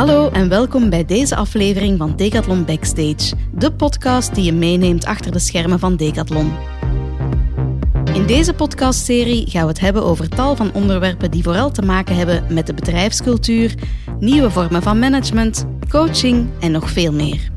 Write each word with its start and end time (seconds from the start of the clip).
Hallo 0.00 0.28
en 0.28 0.48
welkom 0.48 0.90
bij 0.90 1.04
deze 1.04 1.36
aflevering 1.36 1.98
van 1.98 2.16
Decathlon 2.16 2.64
Backstage, 2.64 3.36
de 3.54 3.72
podcast 3.72 4.34
die 4.34 4.44
je 4.44 4.52
meeneemt 4.52 5.04
achter 5.04 5.32
de 5.32 5.38
schermen 5.38 5.78
van 5.78 5.96
Decathlon. 5.96 6.52
In 8.12 8.26
deze 8.26 8.54
podcastserie 8.54 9.50
gaan 9.50 9.62
we 9.62 9.68
het 9.68 9.80
hebben 9.80 10.04
over 10.04 10.28
tal 10.28 10.56
van 10.56 10.72
onderwerpen 10.72 11.30
die 11.30 11.42
vooral 11.42 11.70
te 11.70 11.82
maken 11.82 12.16
hebben 12.16 12.44
met 12.48 12.66
de 12.66 12.74
bedrijfscultuur, 12.74 13.74
nieuwe 14.18 14.50
vormen 14.50 14.82
van 14.82 14.98
management, 14.98 15.66
coaching 15.88 16.48
en 16.60 16.72
nog 16.72 16.90
veel 16.90 17.12
meer. 17.12 17.50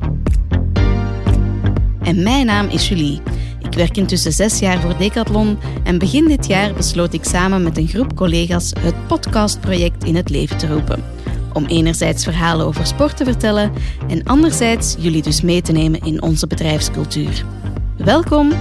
En 2.02 2.22
mijn 2.22 2.46
naam 2.46 2.68
is 2.68 2.88
Julie. 2.88 3.20
Ik 3.62 3.74
werk 3.74 3.96
intussen 3.96 4.32
zes 4.32 4.58
jaar 4.58 4.80
voor 4.80 4.96
Decathlon 4.98 5.58
en 5.84 5.98
begin 5.98 6.28
dit 6.28 6.46
jaar 6.46 6.74
besloot 6.74 7.12
ik 7.12 7.24
samen 7.24 7.62
met 7.62 7.78
een 7.78 7.88
groep 7.88 8.16
collega's 8.16 8.72
het 8.78 9.06
podcastproject 9.06 10.04
in 10.04 10.16
het 10.16 10.28
leven 10.28 10.56
te 10.56 10.66
roepen. 10.66 11.23
Om 11.54 11.64
enerzijds 11.66 12.24
verhalen 12.24 12.66
over 12.66 12.86
sport 12.86 13.16
te 13.16 13.24
vertellen 13.24 13.72
en 14.08 14.24
anderzijds 14.24 14.96
jullie 14.98 15.22
dus 15.22 15.40
mee 15.40 15.62
te 15.62 15.72
nemen 15.72 16.00
in 16.00 16.22
onze 16.22 16.46
bedrijfscultuur. 16.46 17.44
Welkom 17.96 18.52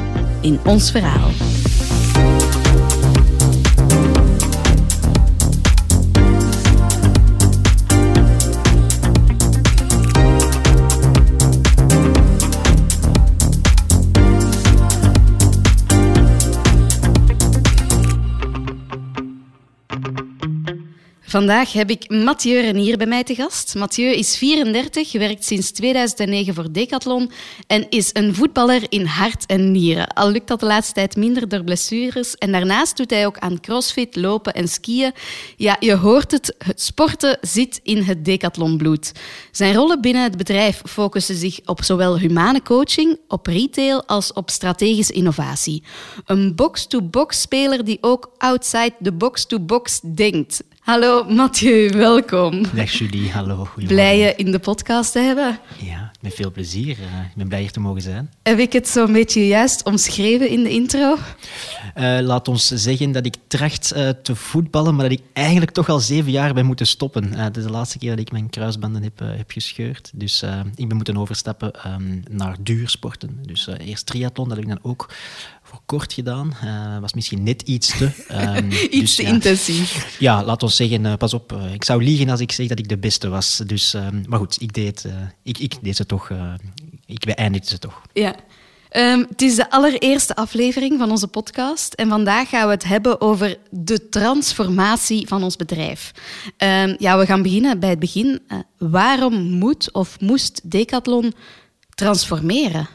in 0.41 0.59
ons 0.66 0.91
verhaal. 0.91 1.52
Vandaag 21.34 21.73
heb 21.73 21.90
ik 21.90 22.10
Mathieu 22.10 22.62
Renier 22.62 22.98
bij 22.98 23.08
mij 23.08 23.23
te 23.23 23.36
gast. 23.36 23.76
Mathieu 23.76 24.16
is 24.16 24.38
34, 24.38 25.12
werkt 25.12 25.46
sinds 25.46 25.72
2009 25.72 26.53
voor 26.53 26.72
Decathlon 26.72 27.31
en 27.67 27.90
is 27.90 28.09
een 28.14 28.36
voetballer 28.36 28.86
in 28.90 29.06
hart 29.06 29.45
en 29.45 29.72
nieren. 29.72 30.08
Al 30.08 30.31
lukt 30.31 30.48
dat 30.48 30.59
de 30.59 30.66
laatste 30.66 30.94
tijd 30.94 31.16
minder 31.16 31.48
door 31.48 31.64
blessures. 31.64 32.36
En 32.36 32.52
daarnaast 32.52 32.98
doet 32.98 33.09
hij 33.09 33.25
ook 33.25 33.38
aan 33.38 33.59
crossfit, 33.59 34.16
lopen 34.16 34.53
en 34.53 34.67
skiën. 34.67 35.12
Ja, 35.58 35.78
je 35.80 35.95
hoort 35.95 36.31
het, 36.31 36.56
het 36.58 36.81
sporten 36.81 37.38
zit 37.42 37.80
in 37.84 38.02
het 38.02 38.25
Decathlon-bloed. 38.25 39.12
Zijn 39.52 39.73
rollen 39.73 40.02
binnen 40.02 40.23
het 40.23 40.38
bedrijf 40.38 40.81
focussen 40.86 41.36
zich 41.36 41.59
op 41.66 41.84
zowel 41.84 42.20
humane 42.20 42.62
coaching, 42.62 43.20
op 43.28 43.47
retail 43.47 44.06
als 44.06 44.34
op 44.34 44.50
strategische 44.50 45.14
innovatie. 45.14 45.84
Een 46.25 46.56
box-to-box 46.56 47.42
speler 47.42 47.86
die 47.86 47.97
ook 48.02 48.31
outside 48.38 48.94
the 49.02 49.12
box-to-box 49.12 50.00
denkt. 50.02 50.62
Hallo 50.84 51.23
Mathieu, 51.23 51.89
welkom. 51.89 52.64
Dag 52.73 52.92
Julie, 52.92 53.31
hallo. 53.31 53.67
Blij 53.76 54.17
je 54.17 54.36
in 54.36 54.52
de 54.52 54.59
podcast 54.59 55.12
te 55.12 55.20
hebben. 55.20 55.59
Ja, 55.78 56.12
met 56.22 56.34
veel 56.34 56.52
plezier. 56.52 56.98
Eh, 57.00 57.20
ik 57.20 57.36
ben 57.36 57.48
blij 57.48 57.62
hier 57.62 57.72
te 57.72 57.80
mogen 57.80 58.02
zijn. 58.02 58.31
Heb 58.42 58.59
ik 58.59 58.73
het 58.73 58.88
zo'n 58.88 59.14
beetje 59.14 59.48
juist 59.48 59.84
omschreven 59.84 60.50
in 60.50 60.64
de 60.64 60.70
intro? 60.70 61.16
Uh, 61.98 62.20
laat 62.20 62.48
ons 62.48 62.67
zeggen 62.67 63.12
dat 63.12 63.25
ik 63.25 63.36
tracht 63.48 63.94
uh, 63.95 64.09
te 64.09 64.36
voetballen, 64.36 64.95
maar 64.95 65.09
dat 65.09 65.20
ik 65.20 65.25
eigenlijk 65.34 65.72
toch 65.72 65.90
al 65.90 66.00
zeven 66.00 66.31
jaar 66.31 66.53
ben 66.53 66.66
moeten 66.66 66.88
stoppen. 66.88 67.31
Uh, 67.31 67.38
dat 67.44 67.58
is 67.58 67.64
de 67.64 67.70
laatste 67.70 67.97
keer 67.97 68.09
dat 68.09 68.20
ik 68.20 68.31
mijn 68.31 68.50
kruisbanden 68.50 69.03
heb, 69.03 69.20
heb 69.20 69.52
gescheurd. 69.52 70.12
Dus 70.14 70.44
ik 70.75 70.88
ben 70.88 70.95
moeten 70.95 71.18
overstappen 71.18 71.73
um, 71.88 72.23
naar 72.31 72.56
duursporten. 72.59 73.40
Dus 73.42 73.68
eerst 73.78 74.06
triathlon, 74.06 74.47
dat 74.47 74.58
heb 74.58 74.66
ik 74.66 74.72
dan 74.73 74.92
ook 74.92 75.09
kort 75.85 76.13
gedaan. 76.13 76.53
Uh, 76.63 76.99
was 76.99 77.13
misschien 77.13 77.43
net 77.43 77.61
iets 77.61 77.97
te... 77.97 78.09
Um, 78.31 78.71
iets 78.71 78.99
dus, 78.99 79.16
te 79.16 79.23
intensief. 79.23 80.17
Ja, 80.19 80.43
laat 80.43 80.63
ons 80.63 80.75
zeggen, 80.75 81.05
uh, 81.05 81.13
pas 81.13 81.33
op. 81.33 81.53
Uh, 81.53 81.73
ik 81.73 81.83
zou 81.83 82.03
liegen 82.03 82.29
als 82.29 82.39
ik 82.39 82.52
zeg 82.52 82.67
dat 82.67 82.79
ik 82.79 82.89
de 82.89 82.97
beste 82.97 83.29
was. 83.29 83.61
Dus, 83.66 83.94
um, 83.94 84.23
maar 84.27 84.39
goed, 84.39 84.61
ik 84.61 84.73
deed, 84.73 85.07
ik, 85.44 85.57
ik 85.57 85.75
deed 85.81 85.95
ze 85.95 86.05
toch... 86.05 86.31
ik 87.05 87.25
beëindigde 87.25 87.67
ze 87.67 87.79
toch. 87.79 88.01
Ja. 88.13 88.35
Um, 88.95 89.25
het 89.29 89.41
is 89.41 89.55
de 89.55 89.69
allereerste 89.71 90.35
aflevering 90.35 90.97
van 90.97 91.12
onze 91.12 91.28
podcast 91.28 91.94
en 91.94 92.09
vandaag 92.09 92.50
gaan 92.50 92.66
we 92.66 92.73
het 92.73 92.83
hebben 92.83 93.22
over 93.22 93.57
de 93.69 94.09
transformatie 94.09 95.28
van 95.28 95.44
ons 95.44 95.56
bedrijf. 95.56 96.12
Um, 96.57 96.95
ja, 96.97 97.17
we 97.17 97.25
gaan 97.25 97.41
beginnen 97.41 97.79
bij 97.79 97.89
het 97.89 98.00
begin. 98.00 98.41
waarom 98.78 99.33
moet 99.50 99.91
of 99.91 100.19
moest 100.19 100.62
Decathlon 100.63 101.33
transformeren? 101.95 102.88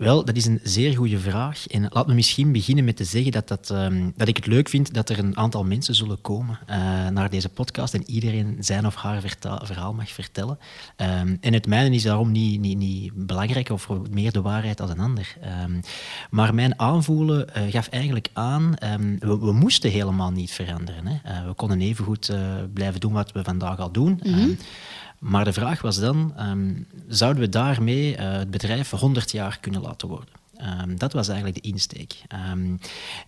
Wel, 0.00 0.24
dat 0.24 0.36
is 0.36 0.46
een 0.46 0.60
zeer 0.62 0.96
goede 0.96 1.18
vraag. 1.18 1.66
En 1.66 1.86
laat 1.90 2.06
me 2.06 2.14
misschien 2.14 2.52
beginnen 2.52 2.84
met 2.84 2.96
te 2.96 3.04
zeggen 3.04 3.32
dat, 3.32 3.48
dat, 3.48 3.70
um, 3.70 4.12
dat 4.16 4.28
ik 4.28 4.36
het 4.36 4.46
leuk 4.46 4.68
vind 4.68 4.94
dat 4.94 5.08
er 5.08 5.18
een 5.18 5.36
aantal 5.36 5.64
mensen 5.64 5.94
zullen 5.94 6.20
komen 6.20 6.58
uh, 6.70 6.76
naar 7.08 7.30
deze 7.30 7.48
podcast 7.48 7.94
en 7.94 8.10
iedereen 8.10 8.56
zijn 8.60 8.86
of 8.86 8.94
haar 8.94 9.36
verhaal 9.62 9.94
mag 9.94 10.10
vertellen. 10.10 10.58
Um, 10.96 11.38
en 11.40 11.52
het 11.52 11.66
mijne 11.66 11.94
is 11.94 12.02
daarom 12.02 12.32
niet, 12.32 12.60
niet, 12.60 12.78
niet 12.78 13.12
belangrijk 13.26 13.68
of 13.68 13.88
meer 14.10 14.32
de 14.32 14.42
waarheid 14.42 14.80
als 14.80 14.90
een 14.90 15.00
ander. 15.00 15.36
Um, 15.64 15.80
maar 16.30 16.54
mijn 16.54 16.78
aanvoelen 16.78 17.48
uh, 17.56 17.62
gaf 17.70 17.88
eigenlijk 17.88 18.28
aan, 18.32 18.74
we, 19.18 19.38
we, 19.38 19.52
moesten 19.52 19.90
helemaal 19.90 20.30
niet 20.30 20.50
veranderen. 20.50 21.06
Hè. 21.06 21.14
Uh, 21.32 21.46
we 21.46 21.54
konden 21.54 21.80
evengoed 21.80 22.32
blijven 22.72 23.00
doen 23.00 23.12
wat 23.12 23.32
we 23.32 23.44
vandaag 23.44 23.78
al 23.78 23.92
doen. 23.92 24.20
Mm 24.22 24.32
-hmm. 24.32 24.56
Maar 25.20 25.44
de 25.44 25.52
vraag 25.52 25.82
was 25.82 25.98
dan, 25.98 26.34
um, 26.40 26.86
zouden 27.08 27.42
we 27.42 27.48
daarmee 27.48 28.16
uh, 28.16 28.32
het 28.32 28.50
bedrijf 28.50 28.90
100 28.90 29.30
jaar 29.30 29.58
kunnen 29.60 29.80
laten 29.80 30.08
worden? 30.08 30.34
Um, 30.82 30.98
dat 30.98 31.12
was 31.12 31.28
eigenlijk 31.28 31.62
de 31.62 31.68
insteek. 31.68 32.22
Um, 32.52 32.78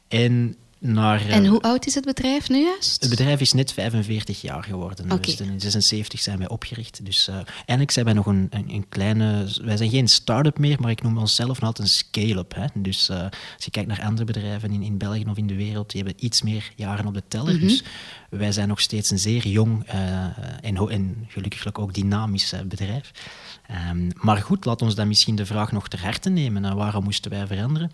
en 0.08 0.56
naar, 0.82 1.28
en 1.28 1.46
hoe 1.46 1.60
oud 1.60 1.86
is 1.86 1.94
het 1.94 2.04
bedrijf 2.04 2.48
nu 2.48 2.64
juist? 2.64 3.00
Het 3.00 3.10
bedrijf 3.10 3.40
is 3.40 3.52
net 3.52 3.72
45 3.72 4.40
jaar 4.40 4.64
geworden. 4.64 5.04
Okay. 5.04 5.18
Dus 5.18 5.40
in 5.40 5.60
76 5.60 6.20
zijn 6.20 6.38
wij 6.38 6.48
opgericht. 6.48 7.04
Dus 7.04 7.28
uh, 7.28 7.34
eigenlijk 7.56 7.90
zijn 7.90 8.04
wij 8.04 8.14
nog 8.14 8.26
een, 8.26 8.46
een, 8.50 8.70
een, 8.70 8.88
kleine... 8.88 9.46
Wij 9.62 9.76
zijn 9.76 9.90
geen 9.90 10.08
start-up 10.08 10.58
meer, 10.58 10.80
maar 10.80 10.90
ik 10.90 11.02
noem 11.02 11.18
onszelf 11.18 11.60
nog 11.60 11.68
altijd 11.68 11.88
een 11.88 11.94
scale-up. 11.94 12.70
Dus 12.74 13.10
uh, 13.10 13.22
als 13.56 13.64
je 13.64 13.70
kijkt 13.70 13.88
naar 13.88 14.02
andere 14.02 14.24
bedrijven 14.24 14.70
in, 14.70 14.82
in 14.82 14.98
België 14.98 15.24
of 15.28 15.36
in 15.36 15.46
de 15.46 15.56
wereld, 15.56 15.90
die 15.90 16.02
hebben 16.02 16.24
iets 16.24 16.42
meer 16.42 16.72
jaren 16.76 17.06
op 17.06 17.14
de 17.14 17.22
teller. 17.28 17.54
Mm 17.54 17.58
-hmm. 17.58 17.68
Dus 17.68 17.82
wij 18.30 18.52
zijn 18.52 18.68
nog 18.68 18.80
steeds 18.80 19.10
een 19.10 19.18
zeer 19.18 19.46
jong 19.46 19.94
uh, 19.94 19.94
en, 20.60 20.76
en 20.88 21.26
gelukkig 21.28 21.74
ook 21.74 21.94
dynamisch 21.94 22.54
bedrijf. 22.68 23.10
Um, 23.90 24.08
maar 24.14 24.36
goed, 24.36 24.64
laat 24.64 24.82
ons 24.82 24.94
dan 24.94 25.08
misschien 25.08 25.36
de 25.36 25.46
vraag 25.46 25.72
nog 25.72 25.88
ter 25.88 26.02
harte 26.02 26.30
nemen. 26.30 26.76
waarom 26.76 27.04
moesten 27.04 27.30
wij 27.30 27.46
veranderen? 27.46 27.92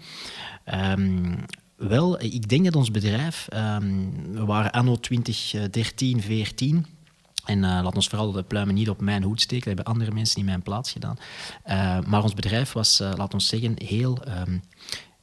Um, 0.75 1.47
wel, 1.79 2.23
ik 2.23 2.49
denk 2.49 2.65
dat 2.65 2.77
ons 2.77 2.91
bedrijf, 2.91 3.49
um, 3.55 4.13
we 4.33 4.45
waren 4.45 4.71
anno 4.71 4.97
2013, 4.97 6.23
14. 6.23 6.87
En 7.45 7.59
uh, 7.59 7.81
laat 7.83 7.95
ons 7.95 8.09
vooral 8.09 8.33
de 8.33 8.43
pluimen 8.43 8.75
niet 8.75 8.89
op 8.89 9.01
mijn 9.01 9.23
hoed 9.23 9.41
steken, 9.41 9.65
dat 9.65 9.77
hebben 9.77 9.95
andere 9.95 10.13
mensen 10.13 10.39
in 10.39 10.45
mijn 10.45 10.63
plaats 10.63 10.93
gedaan. 10.93 11.17
Uh, 11.67 11.99
maar 12.07 12.23
ons 12.23 12.35
bedrijf 12.35 12.73
was, 12.73 13.01
uh, 13.01 13.13
laat 13.17 13.35
ons 13.35 13.47
zeggen, 13.47 13.75
heel 13.85 14.19
um, 14.47 14.63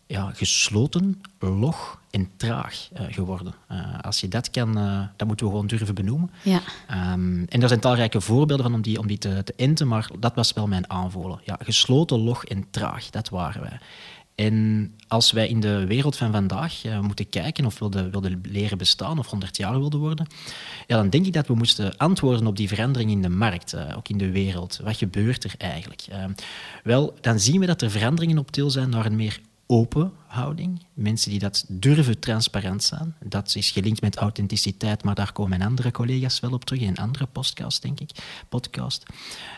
ja, 0.07 0.31
gesloten, 0.33 1.21
log 1.39 2.01
en 2.11 2.29
traag 2.37 2.89
geworden. 2.93 3.53
als 4.01 4.19
je 4.19 4.27
dat 4.27 4.49
kan, 4.49 4.73
dat 5.15 5.27
moeten 5.27 5.45
we 5.45 5.51
gewoon 5.51 5.67
durven 5.67 5.95
benoemen. 5.95 6.31
Ja. 6.43 6.61
Um, 7.13 7.45
en 7.49 7.61
er 7.61 7.67
zijn 7.67 7.79
talrijke 7.79 8.21
voorbeelden 8.21 8.65
van 8.65 8.75
om 8.75 8.81
die, 8.81 8.99
om 8.99 9.07
die 9.07 9.17
te, 9.17 9.43
te 9.43 9.53
enten, 9.55 9.87
maar 9.87 10.09
dat 10.19 10.35
was 10.35 10.53
wel 10.53 10.67
mijn 10.67 10.89
aanvoelen. 10.89 11.39
Ja, 11.43 11.59
gesloten, 11.63 12.19
log 12.19 12.45
en 12.45 12.65
traag, 12.69 13.09
dat 13.09 13.29
waren 13.29 13.61
wij. 13.61 13.79
En 14.35 14.93
als 15.07 15.31
wij 15.31 15.47
in 15.47 15.59
de 15.59 15.85
wereld 15.85 16.15
van 16.15 16.31
vandaag 16.31 16.85
uh, 16.85 16.99
moeten 16.99 17.29
kijken 17.29 17.65
of 17.65 17.79
wilden, 17.79 18.11
wilden 18.11 18.41
leren 18.43 18.77
bestaan 18.77 19.19
of 19.19 19.27
100 19.27 19.57
jaar 19.57 19.79
wilden 19.79 19.99
worden, 19.99 20.27
ja, 20.87 20.95
dan 20.97 21.09
denk 21.09 21.25
ik 21.25 21.33
dat 21.33 21.47
we 21.47 21.55
moesten 21.55 21.97
antwoorden 21.97 22.47
op 22.47 22.55
die 22.55 22.67
verandering 22.67 23.11
in 23.11 23.21
de 23.21 23.29
markt, 23.29 23.73
uh, 23.73 23.97
ook 23.97 24.09
in 24.09 24.17
de 24.17 24.31
wereld. 24.31 24.79
Wat 24.83 24.97
gebeurt 24.97 25.43
er 25.43 25.53
eigenlijk? 25.57 26.05
Uh, 26.09 26.25
wel, 26.83 27.13
dan 27.21 27.39
zien 27.39 27.59
we 27.59 27.65
dat 27.65 27.81
er 27.81 27.91
veranderingen 27.91 28.37
op 28.37 28.51
til 28.51 28.69
zijn 28.69 28.89
naar 28.89 29.05
een 29.05 29.15
meer 29.15 29.39
open 29.67 30.11
houding. 30.35 30.79
Mensen 30.93 31.29
die 31.29 31.39
dat 31.39 31.65
durven 31.67 32.19
transparant 32.19 32.83
zijn. 32.83 33.15
Dat 33.25 33.55
is 33.55 33.71
gelinkt 33.71 34.01
met 34.01 34.15
authenticiteit, 34.15 35.03
maar 35.03 35.15
daar 35.15 35.31
komen 35.31 35.57
mijn 35.57 35.69
andere 35.69 35.91
collega's 35.91 36.39
wel 36.39 36.51
op 36.51 36.65
terug 36.65 36.81
in 36.81 36.87
een 36.87 36.97
andere 36.97 37.25
podcast, 37.25 37.81
denk 37.81 37.99
ik. 37.99 38.09
Podcast. 38.49 39.03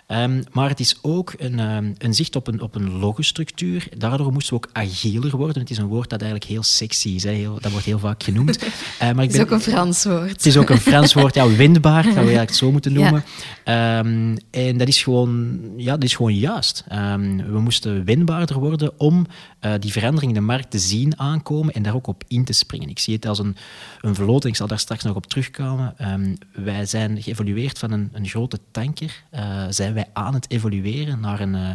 Um, 0.07 0.43
maar 0.51 0.69
het 0.69 0.79
is 0.79 0.97
ook 1.01 1.33
een, 1.37 1.59
um, 1.59 1.93
een 1.97 2.13
zicht 2.13 2.35
op 2.35 2.47
een, 2.47 2.61
op 2.61 2.75
een 2.75 2.91
logostructuur. 2.91 3.87
Daardoor 3.97 4.31
moesten 4.31 4.53
we 4.53 4.59
ook 4.59 4.69
agieler 4.73 5.37
worden. 5.37 5.61
Het 5.61 5.69
is 5.69 5.77
een 5.77 5.87
woord 5.87 6.09
dat 6.09 6.21
eigenlijk 6.21 6.51
heel 6.51 6.63
sexy 6.63 7.09
is. 7.09 7.23
Hè. 7.23 7.31
Heel, 7.31 7.57
dat 7.61 7.71
wordt 7.71 7.85
heel 7.85 7.99
vaak 7.99 8.23
genoemd. 8.23 8.63
Uh, 8.63 8.69
maar 8.99 9.09
ik 9.09 9.15
ben, 9.15 9.21
het 9.25 9.33
is 9.33 9.41
ook 9.41 9.51
een 9.51 9.61
Frans 9.61 10.03
woord. 10.03 10.31
Het 10.31 10.45
is 10.45 10.57
ook 10.57 10.69
een 10.69 10.81
Frans 10.81 11.13
woord, 11.13 11.35
ja, 11.35 11.55
wendbaar, 11.55 12.03
dat 12.03 12.13
we 12.13 12.19
eigenlijk 12.19 12.53
zo 12.53 12.71
moeten 12.71 12.93
noemen. 12.93 13.23
Ja. 13.65 13.99
Um, 13.99 14.37
en 14.51 14.77
dat 14.77 14.87
is 14.87 15.03
gewoon, 15.03 15.59
ja, 15.77 15.91
dat 15.91 16.03
is 16.03 16.15
gewoon 16.15 16.35
juist. 16.35 16.83
we 16.87 17.59
moesten 17.59 18.05
wendbaarder 18.05 18.59
worden 18.59 18.99
om 18.99 19.27
uh, 19.61 19.73
die 19.79 19.91
verandering 19.97 20.31
in 20.31 20.39
de 20.39 20.45
markt 20.45 20.71
te 20.71 20.79
zien 20.79 21.19
aankomen 21.19 21.73
en 21.73 21.83
daar 21.83 21.95
ook 21.95 22.07
op 22.07 22.23
in 22.27 22.45
te 22.45 22.53
springen. 22.53 22.89
Ik 22.89 22.99
zie 22.99 23.15
het 23.15 23.25
als 23.25 23.39
een, 23.39 23.55
een 24.01 24.15
vloot, 24.15 24.43
en 24.43 24.49
ik 24.49 24.55
zal 24.55 24.67
daar 24.67 24.79
straks 24.79 25.03
nog 25.03 25.15
op 25.15 25.25
terugkomen. 25.25 25.95
Um, 26.01 26.37
wij 26.51 26.85
zijn 26.85 27.21
geëvolueerd 27.21 27.79
van 27.79 27.91
een, 27.91 28.09
een 28.13 28.27
grote 28.27 28.59
tanker, 28.71 29.23
uh, 29.33 29.65
zijn 29.69 29.93
wij 29.93 30.05
aan 30.13 30.33
het 30.33 30.51
evolueren 30.51 31.19
naar 31.19 31.39
een, 31.39 31.53
uh, 31.53 31.69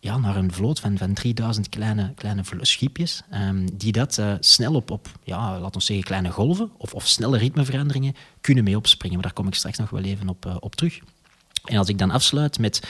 ja, 0.00 0.18
naar 0.18 0.36
een 0.36 0.52
vloot 0.52 0.80
van, 0.80 0.98
van 0.98 1.12
3000 1.12 1.68
kleine, 1.68 2.12
kleine 2.14 2.42
schipjes, 2.60 3.22
um, 3.34 3.76
die 3.76 3.92
dat 3.92 4.18
uh, 4.18 4.34
snel 4.40 4.74
op, 4.74 4.90
op 4.90 5.08
ja, 5.22 5.60
laten 5.60 5.78
we 5.78 5.86
zeggen, 5.86 6.04
kleine 6.04 6.30
golven 6.30 6.70
of, 6.78 6.94
of 6.94 7.06
snelle 7.06 7.38
ritmeveranderingen 7.38 8.14
kunnen 8.40 8.64
mee 8.64 8.76
opspringen. 8.76 9.14
Maar 9.14 9.26
daar 9.26 9.34
kom 9.34 9.46
ik 9.46 9.54
straks 9.54 9.78
nog 9.78 9.90
wel 9.90 10.02
even 10.02 10.28
op, 10.28 10.58
op 10.60 10.74
terug. 10.74 11.00
En 11.64 11.78
als 11.78 11.88
ik 11.88 11.98
dan 11.98 12.10
afsluit 12.10 12.58
met, 12.58 12.82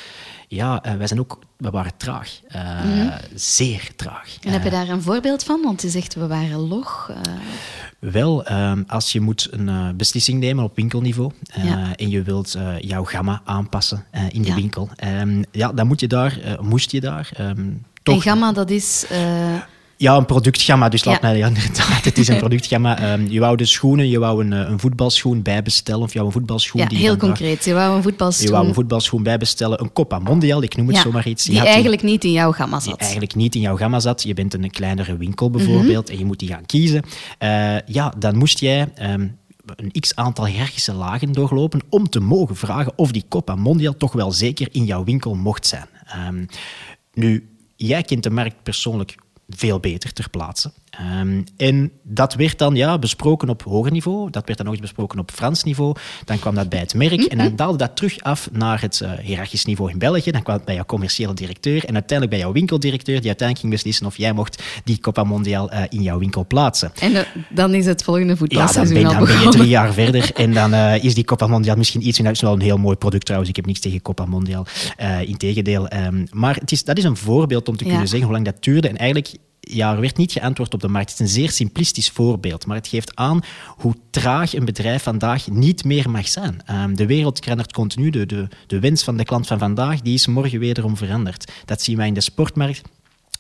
ja, 0.49 0.87
uh, 0.87 0.95
wij 0.95 1.07
zijn 1.07 1.21
ook, 1.21 1.39
we 1.57 1.71
waren 1.71 1.93
traag. 1.97 2.41
Uh, 2.49 2.85
mm 2.85 2.91
-hmm. 2.91 3.13
Zeer 3.35 3.91
traag. 3.97 4.37
En 4.41 4.53
heb 4.53 4.65
je 4.65 4.71
daar 4.71 4.89
een 4.89 5.03
voorbeeld 5.03 5.45
van? 5.45 5.63
Want 5.63 5.83
je 5.83 5.89
zegt, 5.89 6.15
we 6.15 6.27
waren 6.27 6.59
log. 6.59 7.11
Uh... 7.11 7.17
Wel, 7.99 8.53
um, 8.53 8.85
als 8.87 9.13
je 9.13 9.21
moet 9.21 9.49
een 9.51 9.97
beslissing 9.97 10.41
nemen 10.41 10.65
op 10.65 10.77
winkelniveau 10.77 11.33
ja. 11.63 11.97
en 11.97 12.11
je 12.11 12.23
wilt 12.23 12.57
jouw 12.81 13.05
gamma 13.05 13.41
aanpassen 13.45 14.05
in 14.29 14.43
de 14.43 14.49
ja. 14.49 14.55
winkel, 14.55 14.89
um, 15.21 15.45
ja, 15.51 15.73
dan 15.73 15.87
moet 15.87 16.01
je 16.01 16.07
daar, 16.07 16.59
moest 16.61 16.91
je 16.91 17.01
daar. 17.01 17.31
Um, 17.41 17.85
toch... 18.03 18.15
En 18.15 18.23
gamma, 18.23 18.53
dat 18.53 18.71
is... 18.71 19.07
Ja, 19.97 20.17
een 20.17 20.27
productgamma. 20.27 20.89
Dus 20.89 21.05
laat 21.05 21.21
ja. 21.23 21.29
mij, 21.29 21.39
ja, 21.39 21.47
inderdaad, 21.47 22.05
het 22.05 22.19
is 22.19 22.29
een 22.29 22.39
productgamma. 22.47 23.13
Um, 23.13 23.31
je 23.31 23.41
wou 23.41 23.57
de 23.57 23.65
schoenen, 23.65 24.09
je 24.09 24.19
wou 24.19 24.45
een, 24.45 24.53
een 24.53 24.79
voetbalschoen 24.79 25.43
bijbestellen. 25.43 26.03
Of 26.03 26.09
je 26.09 26.15
wou 26.15 26.27
een 26.27 26.33
voetbalschoen. 26.33 26.81
Ja, 26.81 26.87
die 26.87 26.99
heel 26.99 27.17
concreet. 27.17 27.65
Je 27.65 27.75
wou 27.75 27.97
een 27.97 28.03
voetbalschoen. 28.03 28.47
Je 28.47 28.53
wou 28.53 28.67
een 28.67 28.75
voetbalschoen 28.75 29.23
bijbestellen. 29.23 29.81
Een 29.81 29.93
Copa 29.93 30.19
Mondial, 30.19 30.63
ik 30.63 30.77
noem 30.77 30.89
het 30.89 30.97
zomaar 30.97 31.27
iets. 31.27 31.45
Die, 31.45 31.55
die 31.55 31.69
eigenlijk 31.69 32.03
een, 32.03 32.09
niet 32.09 32.25
in 32.25 32.33
jouw 32.33 32.53
gamma 32.53 32.81
zat. 32.81 32.85
Die 32.85 32.97
eigenlijk 32.97 33.35
niet 33.35 33.55
in 33.55 33.61
jouw 33.61 33.77
gamma 33.77 34.01
zat. 34.01 34.23
Je 34.23 34.35
bent 34.35 34.55
in 34.55 34.63
een 34.63 34.71
kleinere 34.71 35.17
winkel 35.17 35.51
bijvoorbeeld 35.51 35.87
mm 35.87 35.95
-hmm. 35.95 36.13
en 36.13 36.19
je 36.19 36.25
moet 36.25 36.39
die 36.39 36.49
gaan 36.49 36.67
kiezen. 36.67 37.03
Uh, 37.39 37.77
ja, 37.87 38.13
dan 38.19 38.37
moest 38.37 38.59
jij... 38.59 38.93
Um, 39.03 39.37
een 39.77 40.01
x 40.01 40.15
aantal 40.15 40.47
hiërarchische 40.47 40.93
lagen 40.93 41.33
doorlopen 41.33 41.81
om 41.89 42.09
te 42.09 42.21
mogen 42.21 42.57
vragen 42.57 42.93
of 42.97 43.13
die 43.13 43.25
Copa 43.29 43.55
Mondial 43.55 43.97
toch 43.97 44.13
wel 44.13 44.33
zeker 44.33 44.69
in 44.71 44.85
jouw 44.85 45.05
winkel 45.05 45.35
mocht 45.35 45.67
zijn. 45.67 45.89
Um, 46.29 46.47
nu, 47.13 47.49
jij 47.77 48.03
kent 48.03 48.23
de 48.23 48.31
markt 48.31 48.63
persoonlijk 48.63 49.17
veel 49.49 49.81
beter 49.81 50.13
ter 50.13 50.31
plaatse. 50.31 50.73
Um, 51.21 51.45
en 51.57 51.93
dat 52.03 52.35
werd 52.35 52.59
dan 52.59 52.75
ja, 52.75 52.99
besproken 52.99 53.49
op 53.49 53.63
hoger 53.63 53.93
niveau, 53.93 54.31
dat 54.31 54.47
werd 54.47 54.57
dan 54.59 54.67
nog 54.67 54.75
eens 54.75 54.85
besproken 54.85 55.19
op 55.19 55.31
Frans 55.31 55.63
niveau, 55.63 55.97
dan 56.25 56.39
kwam 56.39 56.55
dat 56.55 56.69
bij 56.69 56.79
het 56.79 56.95
merk 56.95 57.23
en 57.23 57.39
dan 57.39 57.57
daalde 57.57 57.79
dat 57.79 57.97
terug 57.97 58.21
af 58.21 58.49
naar 58.53 58.81
het 58.81 59.01
uh, 59.03 59.13
hiërarchisch 59.13 59.65
niveau 59.65 59.91
in 59.91 59.99
België, 59.99 60.31
dan 60.31 60.43
kwam 60.43 60.57
het 60.57 60.65
bij 60.65 60.75
jouw 60.75 60.85
commerciële 60.85 61.35
directeur 61.35 61.85
en 61.85 61.95
uiteindelijk 61.95 62.31
bij 62.31 62.39
jouw 62.39 62.53
winkeldirecteur, 62.53 63.17
die 63.17 63.27
uiteindelijk 63.27 63.59
ging 63.59 63.73
beslissen 63.73 64.07
of 64.07 64.17
jij 64.17 64.33
mocht 64.33 64.63
die 64.85 64.99
Copa 65.01 65.25
Mondial 65.25 65.73
uh, 65.73 65.81
in 65.89 66.03
jouw 66.03 66.19
winkel 66.19 66.47
plaatsen. 66.47 66.93
En 67.01 67.27
dan 67.49 67.75
is 67.75 67.87
het 67.87 68.03
volgende 68.03 68.37
voetbalseizoen 68.37 68.97
Ja, 68.97 69.03
dan 69.03 69.19
ben, 69.19 69.29
dan 69.29 69.37
ben 69.37 69.45
je 69.45 69.57
drie 69.59 69.69
jaar 69.69 69.93
verder 69.93 70.31
en 70.35 70.53
dan 70.53 70.75
is 70.75 71.15
die 71.15 71.25
Copa 71.25 71.47
Mondial 71.47 71.77
misschien 71.77 72.07
iets, 72.07 72.19
en 72.19 72.25
dat 72.25 72.33
is 72.33 72.41
wel 72.41 72.53
een 72.53 72.61
heel 72.61 72.79
mooi 72.79 72.97
product 72.97 73.25
trouwens, 73.25 73.51
ik 73.51 73.57
heb 73.57 73.67
niks 73.67 73.81
tegen 73.81 74.03
Copa 74.03 74.25
Mondial, 74.25 74.67
integendeel. 75.25 75.93
Um, 75.93 76.27
maar 76.31 76.55
het 76.55 76.73
is, 76.73 76.85
dat 76.85 76.99
is 76.99 77.05
een 77.05 77.17
voorbeeld 77.17 77.69
om 77.69 77.77
te 77.77 77.85
ja. 77.85 77.91
kunnen 77.91 78.09
zeggen 78.09 78.27
hoe 78.27 78.37
lang 78.37 78.47
dat 78.47 78.63
duurde. 78.63 78.89
En 78.89 78.97
eigenlijk 78.97 79.37
ja, 79.71 79.93
er 79.93 80.01
werd 80.01 80.17
niet 80.17 80.33
geantwoord 80.33 80.75
op 80.75 80.81
de 80.81 80.89
markt. 80.89 81.11
Het 81.11 81.21
is 81.21 81.27
een 81.27 81.33
zeer 81.33 81.51
simplistisch 81.51 82.11
voorbeeld, 82.11 82.67
maar 82.67 82.77
het 82.77 82.89
geeft 82.89 83.17
aan 83.17 83.41
hoe 83.77 83.95
traag 84.11 84.55
een 84.55 84.65
bedrijf 84.65 85.03
vandaag 85.03 85.49
niet 85.49 85.85
meer 85.85 86.11
mag 86.11 86.29
zijn. 86.29 86.61
Um, 86.71 86.97
de 86.97 87.07
wereld 87.07 87.39
verandert 87.39 87.73
continu. 87.73 88.11
De, 88.11 88.27
de, 88.27 88.49
de 88.67 88.81
wens 88.81 89.03
van 89.03 89.17
de 89.17 89.25
klant 89.25 89.47
van 89.47 89.59
vandaag 89.59 90.01
die 90.01 90.15
is 90.15 90.27
morgen 90.27 90.59
wederom 90.59 90.97
veranderd. 90.97 91.53
Dat 91.65 91.83
zien 91.83 91.97
wij 91.97 92.07
in 92.07 92.15
de 92.15 92.21
sportmarkt. 92.21 92.83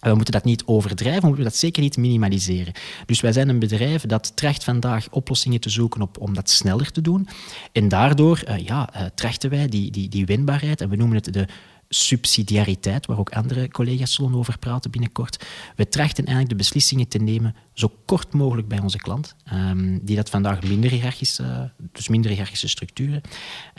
We 0.00 0.15
moeten 0.15 0.32
dat 0.32 0.44
niet 0.44 0.65
overdrijven, 0.65 1.21
we 1.21 1.26
moeten 1.26 1.44
dat 1.44 1.56
zeker 1.56 1.82
niet 1.82 1.97
minimaliseren. 1.97 2.73
Dus 3.06 3.20
wij 3.20 3.32
zijn 3.32 3.49
een 3.49 3.59
bedrijf 3.59 4.06
dat 4.06 4.37
tracht 4.37 4.65
vandaag 4.65 5.06
oplossingen 5.11 5.61
te 5.61 5.70
zoeken 5.70 6.03
op, 6.03 6.20
om 6.20 6.35
dat 6.35 6.50
sneller 6.50 6.93
te 6.93 7.00
doen. 7.00 7.29
En 7.73 7.88
daardoor 7.88 8.43
uh, 8.49 8.59
ja, 8.59 8.91
uh, 9.23 9.50
wij 9.50 9.69
die, 9.69 9.91
die, 9.91 10.09
die 10.09 10.27
winbaarheid, 10.27 10.81
en 10.81 10.88
we 10.88 10.97
noemen 10.97 11.17
het 11.17 11.32
de 11.32 11.47
subsidiariteit, 11.88 13.06
waar 13.06 13.19
ook 13.19 13.31
andere 13.31 13.69
collega's 13.69 14.14
zullen 14.14 14.34
over 14.34 14.58
praten 14.58 14.90
binnenkort. 14.90 15.44
We 15.76 15.88
trachten 15.88 16.25
eigenlijk 16.25 16.48
de 16.48 16.56
beslissingen 16.56 17.08
te 17.08 17.19
nemen 17.19 17.54
zo 17.72 17.92
kort 18.04 18.32
mogelijk 18.32 18.69
bij 18.69 18.81
onze 18.81 18.98
klant, 18.98 19.34
um, 19.52 20.00
die 20.02 20.16
dat 20.16 20.31
vandaag 20.31 20.62
minder 20.62 20.90
hiërarchische, 20.90 21.72
dus 21.92 22.08
minder 22.08 22.31
hiërarchische 22.31 22.69
structuren. 22.69 23.20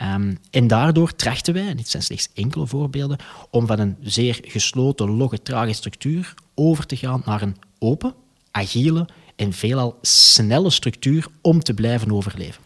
Um, 0.02 0.38
en 0.50 0.66
daardoor 0.66 1.14
trachten 1.14 1.54
wij, 1.54 1.68
en 1.68 1.76
dit 1.76 1.88
zijn 1.88 2.02
slechts 2.02 2.28
enkele 2.34 2.66
voorbeelden, 2.66 3.18
om 3.50 3.66
van 3.66 3.78
een 3.78 3.96
zeer 4.00 4.38
gesloten, 4.42 5.10
logge, 5.10 5.42
trage 5.42 5.72
structuur 5.72 6.34
over 6.54 6.86
te 6.86 6.96
gaan 6.96 7.22
naar 7.24 7.42
een 7.42 7.56
open, 7.78 8.14
agile 8.50 9.08
en 9.36 9.52
veelal 9.52 9.98
snelle 10.02 10.70
structuur 10.70 11.26
om 11.40 11.60
te 11.60 11.74
blijven 11.74 12.12
overleven. 12.12 12.65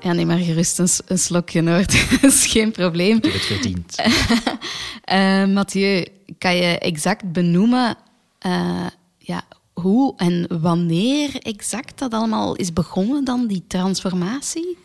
Ja, 0.00 0.12
neem 0.12 0.26
maar 0.26 0.38
gerust 0.38 0.78
een, 0.78 0.88
een 1.06 1.18
slokje, 1.18 1.70
hoor. 1.70 1.86
Dat 1.86 2.22
is 2.32 2.46
geen 2.46 2.70
probleem. 2.70 3.16
Ik 3.16 3.24
heb 3.24 3.32
het 3.32 3.42
verdiend. 3.42 4.02
uh, 5.12 5.46
Mathieu, 5.56 6.06
kan 6.38 6.56
je 6.56 6.78
exact 6.78 7.32
benoemen 7.32 7.96
uh, 8.46 8.86
ja, 9.18 9.42
hoe 9.72 10.14
en 10.16 10.60
wanneer 10.60 11.36
exact 11.36 11.98
dat 11.98 12.12
allemaal 12.12 12.56
is 12.56 12.72
begonnen, 12.72 13.24
dan, 13.24 13.46
die 13.46 13.64
transformatie? 13.66 14.78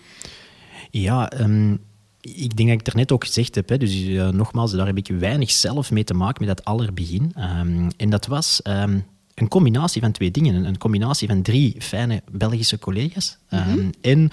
Ja, 0.92 1.32
um, 1.40 1.80
ik 2.22 2.58
denk 2.58 2.70
dat 2.70 2.80
ik 2.80 2.88
er 2.88 2.96
net 2.96 3.12
ook 3.12 3.26
gezegd 3.26 3.56
heb. 3.56 3.70
Hè, 3.70 3.78
dus 3.78 3.96
uh, 3.96 4.30
nogmaals, 4.30 4.72
daar 4.72 4.86
heb 4.86 4.98
ik 4.98 5.08
weinig 5.08 5.52
zelf 5.52 5.92
mee 5.92 6.04
te 6.04 6.14
maken 6.14 6.46
met 6.46 6.58
dat 6.58 6.66
allerbegin. 6.66 7.34
Um, 7.38 7.88
en 7.98 8.10
dat 8.10 8.26
was... 8.26 8.60
Um, 8.64 9.06
een 9.36 9.48
combinatie 9.48 10.02
van 10.02 10.12
twee 10.12 10.32
dingen. 10.32 10.66
Een 10.66 10.78
combinatie 10.78 11.28
van 11.28 11.42
drie 11.42 11.76
fijne 11.80 12.22
Belgische 12.32 12.80
collega's. 12.80 13.38
Mm 13.50 13.60
-hmm. 13.60 13.78
um, 13.78 13.90
en 14.02 14.30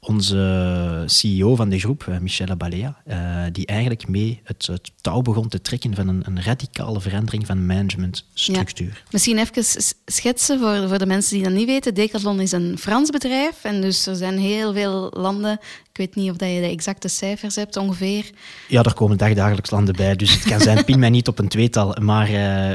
onze 0.00 1.02
CEO 1.06 1.56
van 1.56 1.68
de 1.68 1.78
groep, 1.78 2.06
eh, 2.08 2.18
Michelle 2.18 2.56
Balea, 2.56 2.96
uh, 3.06 3.42
die 3.52 3.66
eigenlijk 3.66 4.08
mee 4.08 4.40
het, 4.44 4.66
het, 4.66 4.92
touw 5.00 5.22
begon 5.22 5.48
te 5.48 5.60
trekken 5.60 5.94
van 5.94 6.08
een, 6.08 6.22
een 6.26 6.42
radicale 6.42 7.00
verandering 7.00 7.46
van 7.46 7.66
managementstructuur. 7.66 8.86
Ja. 8.86 9.10
Misschien 9.10 9.38
even 9.38 9.64
schetsen 10.06 10.58
voor, 10.58 10.88
voor 10.88 10.98
de 10.98 11.06
mensen 11.06 11.34
die 11.34 11.44
dat 11.44 11.52
niet 11.52 11.66
weten. 11.66 11.94
Decathlon 11.94 12.40
is 12.40 12.52
een 12.52 12.78
Frans 12.78 13.10
bedrijf 13.10 13.64
en 13.64 13.80
dus 13.80 14.06
er 14.06 14.16
zijn 14.16 14.38
heel 14.38 14.72
veel 14.72 15.12
landen. 15.16 15.58
Ik 15.92 15.96
weet 15.96 16.14
niet 16.14 16.30
of 16.30 16.36
dat 16.36 16.48
je 16.48 16.60
de 16.60 16.66
exacte 16.66 17.08
cijfers 17.08 17.54
hebt 17.54 17.76
ongeveer. 17.76 18.30
Ja, 18.68 18.82
er 18.82 18.94
komen 18.94 19.16
dagdagelijks 19.16 19.70
landen 19.70 19.96
bij, 19.96 20.16
dus 20.16 20.34
het 20.34 20.42
kan 20.42 20.60
zijn, 20.60 20.84
pin 20.84 20.98
mij 20.98 21.10
niet 21.10 21.28
op 21.28 21.38
een 21.38 21.48
tweetal. 21.48 21.96
Maar 22.00 22.28
uh, 22.28 22.34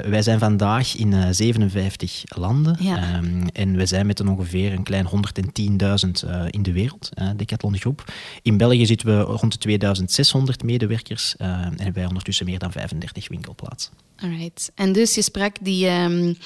wij 0.09 0.21
zijn 0.21 0.39
vandaag 0.39 0.95
in 0.95 1.11
uh, 1.11 1.27
57 1.31 2.23
landen 2.25 2.77
ja. 2.79 3.15
um, 3.15 3.47
en 3.53 3.75
we 3.75 3.85
zijn 3.85 4.05
met 4.05 4.19
een 4.19 4.27
ongeveer 4.27 4.73
een 4.73 4.83
klein 4.83 5.07
110.000 5.07 6.29
in 6.49 6.63
de 6.63 6.71
wereld. 6.71 7.09
Uh, 7.21 7.29
Decathlon 7.35 7.77
Groep. 7.77 8.13
In 8.41 8.57
België 8.57 8.85
zitten 8.85 9.07
we 9.07 9.23
rond 9.23 9.51
de 9.51 9.57
2600 9.57 10.63
medewerkers 10.63 11.35
uh, 11.41 11.47
en 11.77 11.93
wij 11.93 12.05
ondertussen 12.05 12.45
meer 12.45 12.59
dan 12.59 12.71
35 12.71 13.27
winkelplaatsen. 13.27 13.93
Alright. 14.15 14.71
En 14.75 14.93
dus 14.93 15.15
je 15.15 15.21
sprak 15.21 15.55
die 15.61 15.89
um, 15.89 16.37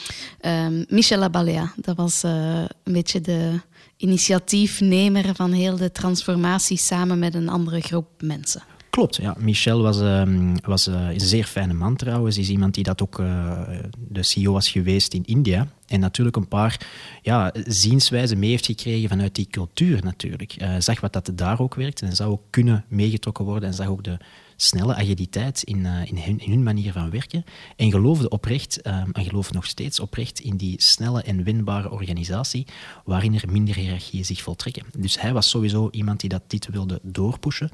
um, 0.42 1.32
Balea, 1.32 1.74
dat 1.76 1.96
was 1.96 2.24
uh, 2.24 2.32
een 2.84 2.94
beetje 2.94 3.22
de 3.22 3.60
initiatiefnemer 3.98 5.36
van 5.36 5.52
heel 5.52 5.76
de 5.76 5.92
transformatie 5.92 6.78
samen 6.78 7.20
met 7.20 7.36
een 7.36 7.50
andere 7.50 7.80
groep 7.80 8.08
mensen. 8.20 8.64
Klopt, 8.90 9.16
ja. 9.16 9.36
Michel 9.40 9.82
was, 9.82 10.00
um, 10.00 10.56
was 10.62 10.88
uh, 10.88 11.10
een 11.10 11.20
zeer 11.20 11.46
fijne 11.46 11.74
man 11.74 11.96
trouwens. 11.96 12.38
Is 12.38 12.50
iemand 12.50 12.74
die 12.74 12.84
dat 12.84 13.02
ook 13.02 13.20
uh, 13.20 13.62
de 13.98 14.24
CEO 14.24 14.54
was 14.54 14.70
geweest 14.70 15.14
in 15.14 15.26
India. 15.26 15.68
En 15.90 16.00
natuurlijk 16.00 16.36
een 16.36 16.48
paar 16.48 16.88
ja, 17.22 17.54
zienswijzen 17.66 18.40
mee 18.40 18.50
heeft 18.50 18.66
gekregen 18.66 19.10
vanuit 19.10 19.36
die 19.36 19.48
cultuur 19.52 20.04
natuurlijk. 20.04 20.62
Uh, 20.62 20.76
zag 20.80 21.00
wat 21.00 21.14
dat 21.14 21.32
daar 21.34 21.60
ook 21.60 21.76
werkt 21.76 22.02
en 22.02 22.16
zou 22.16 22.32
ook 22.32 22.44
kunnen 22.50 22.86
meegetrokken 22.88 23.46
worden 23.46 23.70
en 23.70 23.76
zag 23.76 23.88
ook 23.88 24.04
de 24.04 24.18
snelle 24.62 24.96
agiliteit 24.96 25.64
in, 25.64 25.78
uh, 25.78 26.06
in, 26.06 26.18
hun, 26.18 26.40
in, 26.40 26.52
hun, 26.52 26.64
manier 26.64 26.92
van 26.92 27.10
werken. 27.10 27.46
En 27.76 27.92
geloofde 27.92 28.30
oprecht, 28.30 28.80
uh, 28.88 28.94
en 28.94 29.24
gelooft 29.24 29.54
nog 29.54 29.66
steeds 29.66 30.00
oprecht, 30.00 30.40
in 30.40 30.58
die 30.58 30.82
snelle 30.82 31.22
en 31.22 31.44
winbare 31.44 31.92
organisatie 31.92 32.68
waarin 33.06 33.36
er 33.36 33.52
minder 33.52 33.76
hiërarchieën 33.76 34.26
zich 34.26 34.42
voltrekken. 34.42 34.86
Dus 34.98 35.22
hij 35.22 35.34
was 35.34 35.50
sowieso 35.50 35.90
iemand 35.92 36.20
die 36.20 36.30
dat 36.30 36.42
dit 36.48 36.68
wilde 36.68 37.00
doorpushen. 37.04 37.70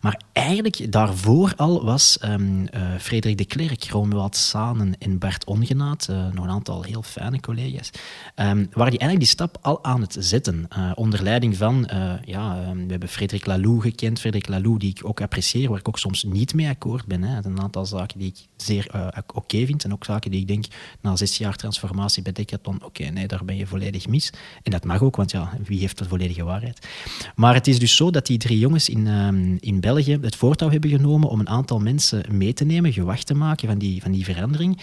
Maar 0.00 0.20
eigenlijk 0.32 0.92
daarvoor 0.92 1.52
al 1.56 1.84
was 1.84 2.18
um, 2.24 2.60
uh, 2.60 2.96
Frederik 2.98 3.38
de 3.38 3.44
Klerk, 3.44 3.84
Romuald 3.84 4.36
Sanen 4.36 4.98
en 4.98 5.18
Bart 5.18 5.44
Ongenaat, 5.44 6.08
nog 6.08 6.44
een 6.44 6.50
aantal 6.50 6.82
heel 6.82 7.02
fijne 7.02 7.39
collega's, 7.40 7.90
um, 8.36 8.68
waren 8.72 8.90
die 8.90 9.00
eigenlijk 9.00 9.18
die 9.18 9.26
stap 9.26 9.58
al 9.60 9.84
aan 9.84 10.00
het 10.00 10.16
zetten. 10.18 10.68
onder 10.94 11.22
leiding 11.22 11.56
van, 11.56 11.88
ja, 12.24 12.68
um, 12.68 12.84
we 12.84 12.90
hebben 12.90 13.08
Frederik 13.08 13.46
Laloux 13.46 13.82
gekend, 13.82 14.20
Frederik 14.20 14.48
Laloux 14.48 14.78
die 14.78 14.90
ik 14.90 15.04
ook 15.04 15.20
apprecieer, 15.20 15.68
waar 15.68 15.78
ik 15.78 15.88
ook 15.88 15.98
soms 15.98 16.22
niet 16.22 16.54
mee 16.54 16.68
akkoord 16.68 17.06
ben. 17.06 17.22
Hè. 17.22 17.44
Een 17.44 17.60
aantal 17.60 17.86
zaken 17.86 18.18
die 18.18 18.28
ik 18.28 18.48
zeer 18.56 18.90
uh, 18.94 19.06
oké 19.34 19.66
vind 19.66 19.84
en 19.84 19.92
ook 19.92 20.04
zaken 20.04 20.30
die 20.30 20.40
ik 20.40 20.46
denk 20.46 20.64
na 21.00 21.16
zes 21.16 21.38
jaar 21.38 21.56
transformatie 21.56 22.22
bij 22.22 22.32
Decathlon, 22.32 22.84
oké, 22.84 23.04
nee, 23.04 23.26
daar 23.26 23.44
ben 23.44 23.56
je 23.56 23.66
volledig 23.66 24.08
mis. 24.08 24.32
En 24.62 24.70
dat 24.70 24.84
mag 24.84 25.02
ook, 25.02 25.16
want 25.16 25.30
ja, 25.30 25.52
wie 25.64 25.80
heeft 25.80 25.98
de 25.98 26.04
volledige 26.04 26.44
waarheid? 26.44 26.88
Maar 27.34 27.54
het 27.54 27.66
is 27.66 27.78
dus 27.78 27.96
zo 27.96 28.10
dat 28.10 28.26
die 28.26 28.38
drie 28.38 28.58
jongens 28.58 28.88
in, 28.88 29.06
um, 29.06 29.56
in 29.60 29.80
België 29.80 30.18
het 30.20 30.36
voortouw 30.36 30.70
hebben 30.70 30.90
genomen 30.90 31.28
om 31.28 31.40
een 31.40 31.48
aantal 31.48 31.78
mensen 31.78 32.24
mee 32.30 32.52
te 32.52 32.64
nemen, 32.64 32.92
gewacht 32.92 33.26
te 33.26 33.34
maken 33.34 33.68
van 33.68 33.78
die, 33.78 34.02
van 34.02 34.12
die 34.12 34.24
verandering. 34.24 34.80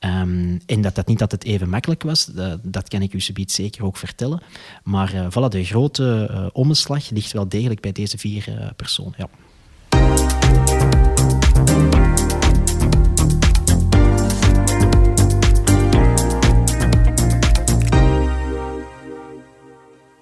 Um, 0.00 0.60
en 0.66 0.80
dat 0.80 0.94
dat 0.94 1.06
niet 1.06 1.20
altijd 1.20 1.44
even 1.44 1.68
makkelijk 1.68 2.02
was, 2.02 2.30
dat, 2.62 2.88
kan 2.88 3.02
ik 3.02 3.12
u 3.12 3.20
subiet 3.20 3.52
zeker 3.52 3.84
ook 3.84 3.96
vertellen. 3.96 4.42
Maar 4.82 5.14
uh, 5.14 5.26
voilà, 5.30 5.48
de 5.48 5.64
grote 5.64 6.28
uh, 6.30 6.46
omslag 6.52 7.10
ligt 7.10 7.32
wel 7.32 7.48
degelijk 7.48 7.80
bij 7.80 7.92
deze 7.92 8.18
vier 8.18 8.44
eh, 8.48 8.66
personen. 8.76 9.14
Ja. 9.16 9.28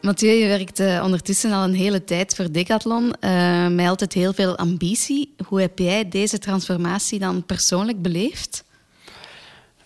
Mathieu, 0.01 0.31
je 0.31 0.47
werkt 0.47 0.81
ondertussen 0.81 1.53
al 1.53 1.65
een 1.65 1.75
hele 1.75 2.05
tijd 2.05 2.35
voor 2.35 2.53
Decathlon, 2.53 3.15
uh, 3.21 3.69
met 3.69 3.89
altijd 3.89 4.13
heel 4.13 4.33
veel 4.33 4.57
ambitie. 4.57 5.35
Hoe 5.47 5.61
heb 5.61 5.79
jij 5.79 6.09
deze 6.09 6.39
transformatie 6.39 7.19
dan 7.19 7.45
persoonlijk 7.45 8.03
beleefd? 8.03 8.65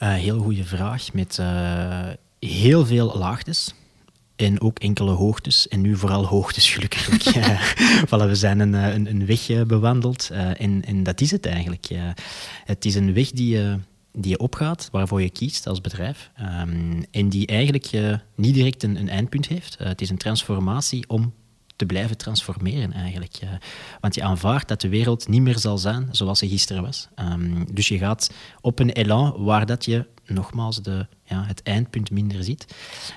Uh, 0.02 0.14
heel 0.14 0.38
goede 0.38 0.64
vraag. 0.64 1.12
Met 1.12 1.40
heel 2.38 2.86
veel 2.86 3.14
laagtes. 3.18 3.74
En 4.36 4.60
ook 4.60 4.78
enkele 4.78 5.10
hoogtes. 5.10 5.68
En 5.68 5.80
nu 5.80 5.96
vooral 5.96 6.26
hoogtes, 6.26 6.70
gelukkig. 6.70 7.08
voilà, 8.08 8.26
we 8.26 8.34
zijn 8.34 8.60
een, 8.60 8.72
een, 8.72 9.06
een 9.06 9.26
weg 9.26 9.66
bewandeld. 9.66 10.30
en, 10.30 10.84
en 10.84 11.02
dat 11.02 11.20
is 11.20 11.30
het 11.30 11.46
eigenlijk. 11.46 11.88
het 12.64 12.84
is 12.84 12.94
een 12.94 13.12
weg 13.14 13.30
die 13.30 13.78
die 14.12 14.30
je 14.30 14.38
opgaat, 14.38 14.88
waarvoor 14.92 15.22
je 15.22 15.30
kiest 15.30 15.66
als 15.66 15.80
bedrijf, 15.80 16.30
um, 16.40 17.04
en 17.10 17.28
die 17.28 17.46
eigenlijk 17.46 17.92
uh, 17.92 18.14
niet 18.34 18.54
direct 18.54 18.82
een, 18.82 18.96
een 18.96 19.08
eindpunt 19.08 19.48
heeft. 19.48 19.76
Het 19.78 20.00
is 20.00 20.10
een 20.10 20.16
transformatie 20.16 21.08
om 21.08 21.32
te 21.80 21.86
blijven 21.86 22.16
transformeren 22.16 22.92
eigenlijk. 22.92 23.40
Uh, 23.44 23.50
want 24.00 24.14
je 24.14 24.22
aanvaardt 24.22 24.68
dat 24.68 24.80
de 24.80 24.88
wereld 24.88 25.28
niet 25.28 25.42
meer 25.42 25.58
zal 25.58 25.78
zijn 25.78 26.08
zoals 26.10 26.38
ze 26.38 26.48
gisteren 26.48 26.82
was. 26.82 27.08
Um, 27.16 27.74
dus 27.74 27.88
je 27.88 27.98
gaat 27.98 28.30
op 28.60 28.78
een 28.78 28.90
elan 28.90 29.44
waar 29.44 29.66
dat 29.66 29.84
je 29.84 30.06
nogmaals 30.26 30.82
de, 30.82 31.06
ja, 31.24 31.44
het 31.46 31.62
eindpunt 31.62 32.10
minder 32.10 32.44
ziet. 32.44 32.74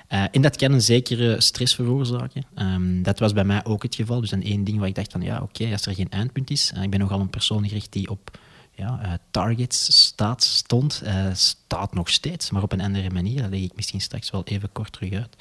en 0.08 0.42
dat 0.42 0.56
kan 0.56 0.72
een 0.72 0.82
zekere 0.82 1.42
stress 1.42 1.76
veroorzaken. 1.76 2.44
Um, 2.56 3.04
dat 3.04 3.20
was 3.20 3.34
bij 3.34 3.44
mij 3.44 3.66
ook 3.66 3.84
het 3.84 3.96
geval. 3.96 4.22
Dus 4.22 4.32
een 4.32 4.44
één 4.44 4.64
ding 4.64 4.80
waar 4.80 4.88
ik 4.88 4.96
dacht 4.96 5.12
van 5.12 5.22
ja, 5.22 5.42
oké, 5.42 5.72
als 5.72 5.86
er 5.86 5.96
geen 5.96 6.10
eindpunt 6.10 6.50
is. 6.50 6.74
ik 6.82 6.90
ben 6.90 7.00
nogal 7.00 7.20
een 7.20 7.30
persoon 7.30 7.68
gericht 7.68 7.92
die 7.92 8.10
op 8.10 8.40
ja, 8.76 9.00
uh, 9.04 9.14
targets 9.32 10.06
staat, 10.06 10.44
stond, 10.44 11.02
uh, 11.06 11.26
staat 11.34 11.94
nog 11.94 12.10
steeds, 12.10 12.52
maar 12.52 12.64
op 12.64 12.72
een 12.72 12.82
andere 12.82 13.10
manier. 13.10 13.42
Dat 13.42 13.52
leg 13.52 13.62
ik 13.62 13.76
misschien 13.76 14.02
straks 14.02 14.32
wel 14.32 14.44
even 14.44 14.72
kort 14.72 14.92
terug 14.92 15.14
uit. 15.14 15.36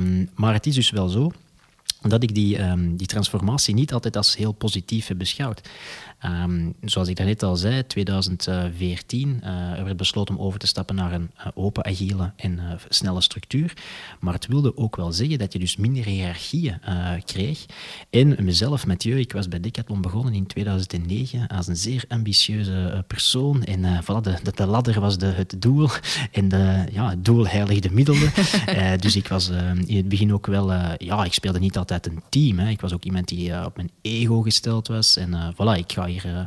Um, 0.00 0.30
maar 0.34 0.52
het 0.52 0.66
is 0.66 0.74
dus 0.74 0.90
wel 0.90 1.08
zo 1.08 1.32
dat 2.10 2.22
ik 2.22 2.34
die, 2.34 2.62
um, 2.62 2.96
die 2.96 3.06
transformatie 3.06 3.74
niet 3.74 3.92
altijd 3.92 4.16
als 4.16 4.36
heel 4.36 4.52
positief 4.52 5.06
heb 5.06 5.18
beschouwd. 5.18 5.68
Um, 6.24 6.74
zoals 6.84 7.08
ik 7.08 7.16
daarnet 7.16 7.42
al 7.42 7.56
zei, 7.56 7.86
2014 7.86 9.40
uh, 9.44 9.78
er 9.78 9.84
werd 9.84 9.96
besloten 9.96 10.36
om 10.36 10.44
over 10.44 10.58
te 10.58 10.66
stappen 10.66 10.94
naar 10.94 11.12
een 11.12 11.30
uh, 11.38 11.46
open, 11.54 11.84
agile 11.84 12.32
en 12.36 12.52
uh, 12.52 12.72
snelle 12.88 13.20
structuur. 13.20 13.72
Maar 14.20 14.34
het 14.34 14.46
wilde 14.46 14.76
ook 14.76 14.96
wel 14.96 15.12
zeggen 15.12 15.38
dat 15.38 15.52
je 15.52 15.58
dus 15.58 15.76
minder 15.76 16.04
hiërarchieën 16.04 16.80
kreeg. 17.24 17.66
En 18.10 18.44
mezelf, 18.44 18.86
Mathieu, 18.86 19.18
ik 19.18 19.32
was 19.32 19.48
bij 19.48 19.60
Decathlon 19.60 20.00
begonnen 20.00 20.34
in 20.34 20.46
2009 20.46 21.46
als 21.46 21.66
een 21.66 21.76
zeer 21.76 22.04
ambitieuze 22.08 23.04
persoon. 23.06 23.64
En 23.64 24.02
voilà, 24.02 24.20
de, 24.22 24.52
de, 24.54 24.66
ladder 24.66 25.00
was 25.00 25.18
de, 25.18 25.26
het 25.26 25.54
doel 25.58 25.88
en 26.32 26.48
de, 26.48 26.84
ja, 26.92 27.10
het 27.10 27.24
doel 27.24 27.46
heiligde 27.46 27.90
middelen. 27.90 28.32
dus 29.00 29.16
ik 29.16 29.28
was 29.28 29.48
in 29.86 29.96
het 29.96 30.08
begin 30.08 30.32
ook 30.32 30.46
wel... 30.46 30.72
ja, 30.98 31.24
ik 31.24 31.32
speelde 31.32 31.58
niet 31.58 31.76
altijd 31.76 32.06
een 32.06 32.22
team. 32.28 32.58
Hè. 32.58 32.68
Ik 32.68 32.80
was 32.80 32.92
ook 32.92 33.04
iemand 33.04 33.28
die 33.28 33.64
op 33.64 33.76
mijn 33.76 33.90
ego 34.02 34.40
gesteld 34.40 34.88
was. 34.88 35.16
En 35.16 35.54
voilà, 35.54 35.78
ik 35.78 35.92
ga 35.92 36.10
hier 36.12 36.26
uh, 36.26 36.40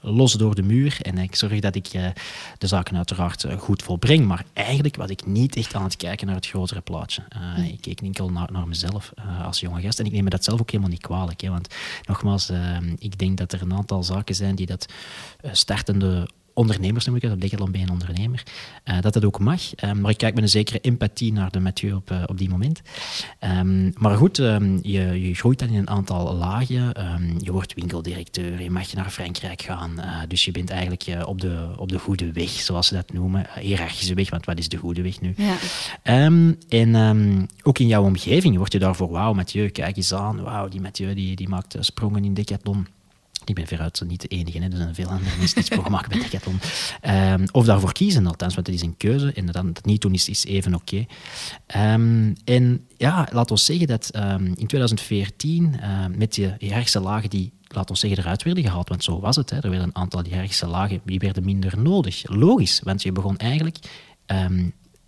los 0.00 0.32
door 0.32 0.54
de 0.54 0.62
muur 0.62 0.98
en 1.02 1.18
ik 1.18 1.36
zorg 1.36 1.60
dat 1.60 1.74
ik 1.74 1.94
uh, 1.94 2.06
de 2.58 2.66
zaken 2.66 2.96
uiteraard 2.96 3.44
uh, 3.44 3.58
goed 3.58 3.82
volbreng. 3.82 4.26
Maar 4.26 4.44
eigenlijk 4.52 4.96
was 4.96 5.10
ik 5.10 5.26
niet 5.26 5.56
echt 5.56 5.74
aan 5.74 5.82
het 5.82 5.96
kijken 5.96 6.26
naar 6.26 6.36
het 6.36 6.46
grotere 6.46 6.80
plaatje. 6.80 7.22
Mm. 7.56 7.64
Ik 7.64 7.80
keek 7.80 8.00
enkel 8.00 8.30
naar, 8.30 8.52
naar 8.52 8.68
mezelf 8.68 9.12
als 9.42 9.60
jonge 9.60 9.80
gast 9.80 9.98
en 9.98 10.06
ik 10.06 10.12
neem 10.12 10.24
me 10.24 10.30
dat 10.30 10.44
zelf 10.44 10.60
ook 10.60 10.70
helemaal 10.70 10.92
niet 10.92 11.00
kwalijk. 11.00 11.40
Hè, 11.40 11.50
want 11.50 11.74
nogmaals, 12.06 12.52
ik 12.98 13.18
denk 13.18 13.38
dat 13.38 13.52
er 13.52 13.62
een 13.62 13.74
aantal 13.74 14.02
zaken 14.02 14.34
zijn 14.34 14.54
die 14.54 14.66
dat 14.66 14.86
startende 15.52 16.28
ondernemers 16.60 17.04
noem 17.06 17.16
ik 17.16 17.22
het, 17.22 17.32
op 17.32 17.40
Decathlon 17.40 17.70
ben 17.70 17.80
een 17.80 17.90
ondernemer, 17.90 18.42
uh, 18.84 19.00
dat 19.00 19.12
dat 19.12 19.24
ook 19.24 19.38
mag. 19.38 19.62
Um, 19.84 20.00
maar 20.00 20.10
ik 20.10 20.16
kijk 20.16 20.34
met 20.34 20.42
een 20.42 20.48
zekere 20.48 20.80
empathie 20.80 21.32
naar 21.32 21.50
de 21.50 21.60
Mathieu 21.60 21.92
op, 21.92 22.10
uh, 22.10 22.22
op 22.26 22.38
die 22.38 22.48
moment. 22.48 22.80
Um, 23.40 23.92
maar 23.96 24.16
goed, 24.16 24.38
um, 24.38 24.78
je, 24.82 25.26
je 25.28 25.34
groeit 25.34 25.58
dan 25.58 25.68
in 25.68 25.74
een 25.74 25.90
aantal 25.90 26.34
lagen. 26.34 26.92
je 27.38 27.52
wordt 27.52 27.74
winkeldirecteur, 27.74 28.62
je 28.62 28.70
mag 28.70 28.94
naar 28.94 29.10
Frankrijk 29.10 29.62
gaan. 29.62 29.92
Uh, 29.96 30.20
dus 30.28 30.44
je 30.44 30.50
bent 30.50 30.70
eigenlijk 30.70 31.26
op, 31.26 31.40
de, 31.40 31.68
op 31.76 31.88
de 31.88 31.98
goede 31.98 32.32
weg, 32.32 32.50
zoals 32.50 32.86
ze 32.86 32.94
dat 32.94 33.12
noemen. 33.12 33.46
hiërarchische 33.60 34.14
weg, 34.14 34.30
want 34.30 34.44
wat 34.44 34.58
is 34.58 34.68
de 34.68 34.76
goede 34.76 35.02
weg 35.02 35.20
nu? 35.20 35.34
Ja. 35.36 35.56
en 36.68 37.48
ook 37.62 37.78
in 37.78 37.86
jouw 37.86 38.04
omgeving 38.04 38.56
word 38.56 38.72
je 38.72 38.78
daarvoor, 38.78 39.10
wauw 39.10 39.32
Mathieu, 39.32 39.68
kijk 39.68 39.96
eens 39.96 40.14
aan. 40.14 40.42
Wauw, 40.42 40.68
die 40.68 40.80
Mathieu 40.80 41.14
die, 41.14 41.36
die 41.36 41.48
maakt 41.48 41.76
sprongen 41.80 42.24
in 42.24 42.34
Decathlon. 42.34 42.86
Ik 43.44 43.54
ben 43.54 43.66
veruit 43.66 44.02
niet 44.06 44.20
de 44.20 44.28
enige, 44.28 44.58
hè. 44.58 44.64
er 44.64 44.76
zijn 44.76 44.94
veel 44.94 45.08
andere 45.08 45.36
mensen 45.38 45.54
die 45.54 45.64
sprongen 45.64 45.90
maken 45.90 46.08
bij 46.08 46.18
Decathlon. 46.18 46.60
Um, 47.32 47.44
of 47.52 47.64
daarvoor 47.64 47.92
kiezen 47.92 48.26
althans, 48.26 48.54
want 48.54 48.66
het 48.66 48.76
is 48.76 48.82
een 48.82 48.96
keuze. 48.96 49.32
En 49.32 49.46
dat, 49.46 49.84
niet 49.84 50.00
doen 50.00 50.14
is, 50.14 50.28
is 50.28 50.44
even 50.44 50.74
oké. 50.74 51.06
Um, 51.76 52.34
en 52.44 52.86
ja, 52.96 53.28
laat 53.32 53.50
ons 53.50 53.64
zeggen 53.64 53.86
dat 53.86 54.10
um, 54.16 54.46
in 54.46 54.66
2014, 54.66 55.80
met 56.16 56.34
die 56.34 56.54
hiërarchische 56.58 57.00
lagen 57.00 57.30
die 57.30 57.52
laat 57.74 57.90
ons 57.90 58.00
zeggen, 58.00 58.18
eruit 58.18 58.42
werden 58.42 58.62
gehaald. 58.62 58.88
Want 58.88 59.04
zo 59.04 59.20
was 59.20 59.36
het. 59.36 59.50
Hè. 59.50 59.56
Er 59.56 59.70
werden 59.70 59.88
een 59.88 59.96
aantal 59.96 60.22
hiërarchische 60.22 60.66
lagen, 60.66 61.00
die 61.04 61.18
werden 61.18 61.44
minder 61.44 61.78
nodig. 61.78 62.22
Logisch, 62.28 62.80
want 62.84 63.02
je 63.02 63.12
begon 63.12 63.36
eigenlijk 63.36 63.78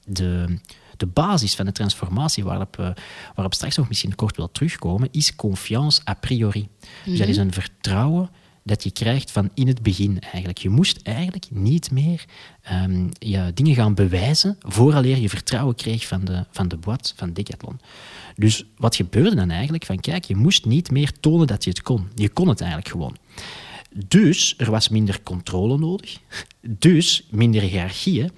de 0.04 0.58
de 1.02 1.06
basis 1.06 1.54
van 1.54 1.66
de 1.66 1.72
transformatie, 1.72 2.44
waarop, 2.44 2.76
uh, 2.80 2.90
waarop 3.34 3.54
straks 3.54 3.76
nog 3.76 3.88
misschien 3.88 4.14
kort 4.14 4.36
wil 4.36 4.52
terugkomen, 4.52 5.08
is 5.10 5.34
confiance 5.34 6.00
a 6.08 6.14
priori. 6.14 6.68
Dus 7.04 7.18
dat 7.18 7.28
is 7.28 7.36
mhm. 7.36 7.46
een 7.46 7.52
vertrouwen 7.52 8.30
dat 8.64 8.84
je 8.84 8.90
krijgt 8.90 9.30
van 9.30 9.50
in 9.54 9.66
het 9.66 9.82
begin 9.82 10.20
eigenlijk. 10.20 10.58
Je 10.58 10.68
moest 10.68 11.00
eigenlijk 11.02 11.46
niet 11.50 11.90
meer 11.90 12.24
um, 12.72 13.08
je 13.18 13.50
dingen 13.54 13.74
gaan 13.74 13.94
bewijzen 13.94 14.56
vooraleer 14.60 15.18
je 15.18 15.28
vertrouwen 15.28 15.74
kreeg 15.74 16.06
van 16.06 16.24
de, 16.24 16.44
van 16.50 16.68
de 16.68 16.76
boîte 16.76 17.12
van 17.16 17.32
Decathlon. 17.32 17.80
Dus 18.36 18.64
wat 18.76 18.96
gebeurde 18.96 19.36
dan 19.36 19.50
eigenlijk? 19.50 19.84
Van 19.84 20.00
kijk, 20.00 20.24
je 20.24 20.36
moest 20.36 20.64
niet 20.64 20.90
meer 20.90 21.12
tonen 21.20 21.46
dat 21.46 21.64
je 21.64 21.70
het 21.70 21.82
kon. 21.82 22.08
Je 22.14 22.28
kon 22.28 22.48
het 22.48 22.60
eigenlijk 22.60 22.90
gewoon. 22.90 23.16
Dus 24.06 24.54
er 24.58 24.70
was 24.70 24.88
minder 24.88 25.22
controle 25.22 25.78
nodig. 25.78 26.18
Dus 26.60 27.26
minder 27.30 27.62
hiërarchieën. 27.62 28.30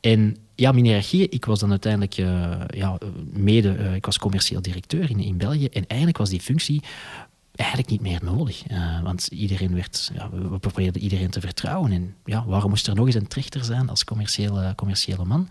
En 0.00 0.36
ja, 0.54 0.74
hiërarchie. 0.74 1.28
Ik 1.28 1.44
was 1.44 1.58
dan 1.58 1.70
uiteindelijk 1.70 2.18
uh, 2.18 2.60
ja, 2.66 2.98
mede, 3.32 3.76
uh, 3.78 3.94
ik 3.94 4.06
was 4.06 4.18
commercieel 4.18 4.62
directeur 4.62 5.10
in, 5.10 5.20
in 5.20 5.36
België. 5.36 5.66
En 5.66 5.86
eigenlijk 5.86 6.18
was 6.18 6.30
die 6.30 6.40
functie 6.40 6.82
eigenlijk 7.54 7.90
niet 7.90 8.00
meer 8.00 8.20
nodig. 8.22 8.70
Uh, 8.70 9.02
want 9.02 9.26
iedereen 9.26 9.74
werd, 9.74 10.10
ja, 10.14 10.30
we 10.30 10.58
probeerden 10.58 11.02
iedereen 11.02 11.30
te 11.30 11.40
vertrouwen. 11.40 11.92
En 11.92 12.14
ja, 12.24 12.44
waarom 12.46 12.70
moest 12.70 12.86
er 12.86 12.94
nog 12.94 13.06
eens 13.06 13.14
een 13.14 13.28
trechter 13.28 13.64
zijn 13.64 13.88
als 13.88 14.04
commerciële, 14.04 14.72
commerciële 14.74 15.24
man? 15.24 15.48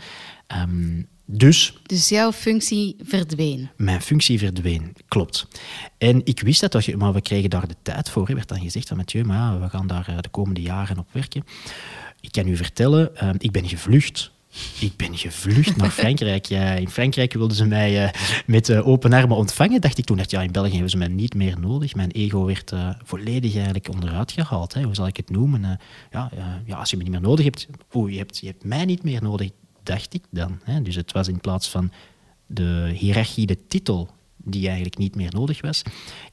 Um, 0.57 1.07
dus, 1.25 1.77
dus 1.83 2.09
jouw 2.09 2.31
functie 2.31 2.95
verdween? 3.03 3.69
Mijn 3.77 4.01
functie 4.01 4.39
verdween, 4.39 4.93
klopt. 5.07 5.47
En 5.97 6.21
ik 6.25 6.39
wist 6.39 6.71
dat, 6.71 6.95
maar 6.95 7.13
we 7.13 7.21
kregen 7.21 7.49
daar 7.49 7.67
de 7.67 7.75
tijd 7.81 8.09
voor. 8.09 8.27
Er 8.27 8.35
werd 8.35 8.47
dan 8.47 8.59
gezegd 8.59 8.87
van 8.87 8.97
Mathieu, 8.97 9.23
maar 9.23 9.61
we 9.61 9.69
gaan 9.69 9.87
daar 9.87 10.21
de 10.21 10.29
komende 10.29 10.61
jaren 10.61 10.97
op 10.97 11.07
werken. 11.11 11.43
Ik 12.19 12.31
kan 12.31 12.47
u 12.47 12.55
vertellen, 12.55 13.11
uh, 13.23 13.29
ik 13.37 13.51
ben 13.51 13.67
gevlucht 13.67 14.31
ik 14.79 14.95
ben 14.95 15.17
gevlucht 15.17 15.75
naar 15.75 15.89
Frankrijk. 15.89 16.45
Ja, 16.45 16.71
in 16.73 16.89
Frankrijk 16.89 17.33
wilden 17.33 17.57
ze 17.57 17.65
mij 17.65 18.03
uh, 18.03 18.09
met 18.45 18.69
uh, 18.69 18.87
open 18.87 19.13
armen 19.13 19.37
ontvangen. 19.37 19.81
Dacht 19.81 19.97
ik 19.97 20.05
toen, 20.05 20.17
dat 20.17 20.31
ja, 20.31 20.41
in 20.41 20.51
België 20.51 20.71
hebben 20.71 20.89
ze 20.89 20.97
mij 20.97 21.07
niet 21.07 21.35
meer 21.35 21.59
nodig. 21.59 21.95
Mijn 21.95 22.11
ego 22.11 22.45
werd 22.45 22.71
uh, 22.71 22.89
volledig 23.03 23.55
eigenlijk 23.55 23.89
onderuit 23.89 24.31
gehaald. 24.31 24.73
Hè. 24.73 24.83
Hoe 24.83 24.95
zal 24.95 25.07
ik 25.07 25.17
het 25.17 25.29
noemen? 25.29 25.79
ja, 26.11 26.31
ja, 26.65 26.75
als 26.75 26.89
je 26.89 26.97
me 26.97 27.03
niet 27.03 27.11
meer 27.11 27.21
nodig 27.21 27.45
hebt, 27.45 27.67
oh, 27.91 28.09
je 28.09 28.17
hebt, 28.17 28.37
je 28.37 28.47
hebt 28.47 28.63
mij 28.63 28.85
niet 28.85 29.03
meer 29.03 29.21
nodig, 29.21 29.49
dacht 29.83 30.13
ik 30.13 30.23
dan. 30.29 30.59
Hè. 30.63 30.81
Dus 30.81 30.95
het 30.95 31.11
was 31.11 31.27
in 31.27 31.39
plaats 31.39 31.69
van 31.69 31.91
de 32.45 32.93
hiërarchie, 32.95 33.45
de 33.45 33.67
titel 33.67 34.09
die 34.37 34.65
eigenlijk 34.65 34.97
niet 34.97 35.15
meer 35.15 35.31
nodig 35.33 35.61
was. 35.61 35.81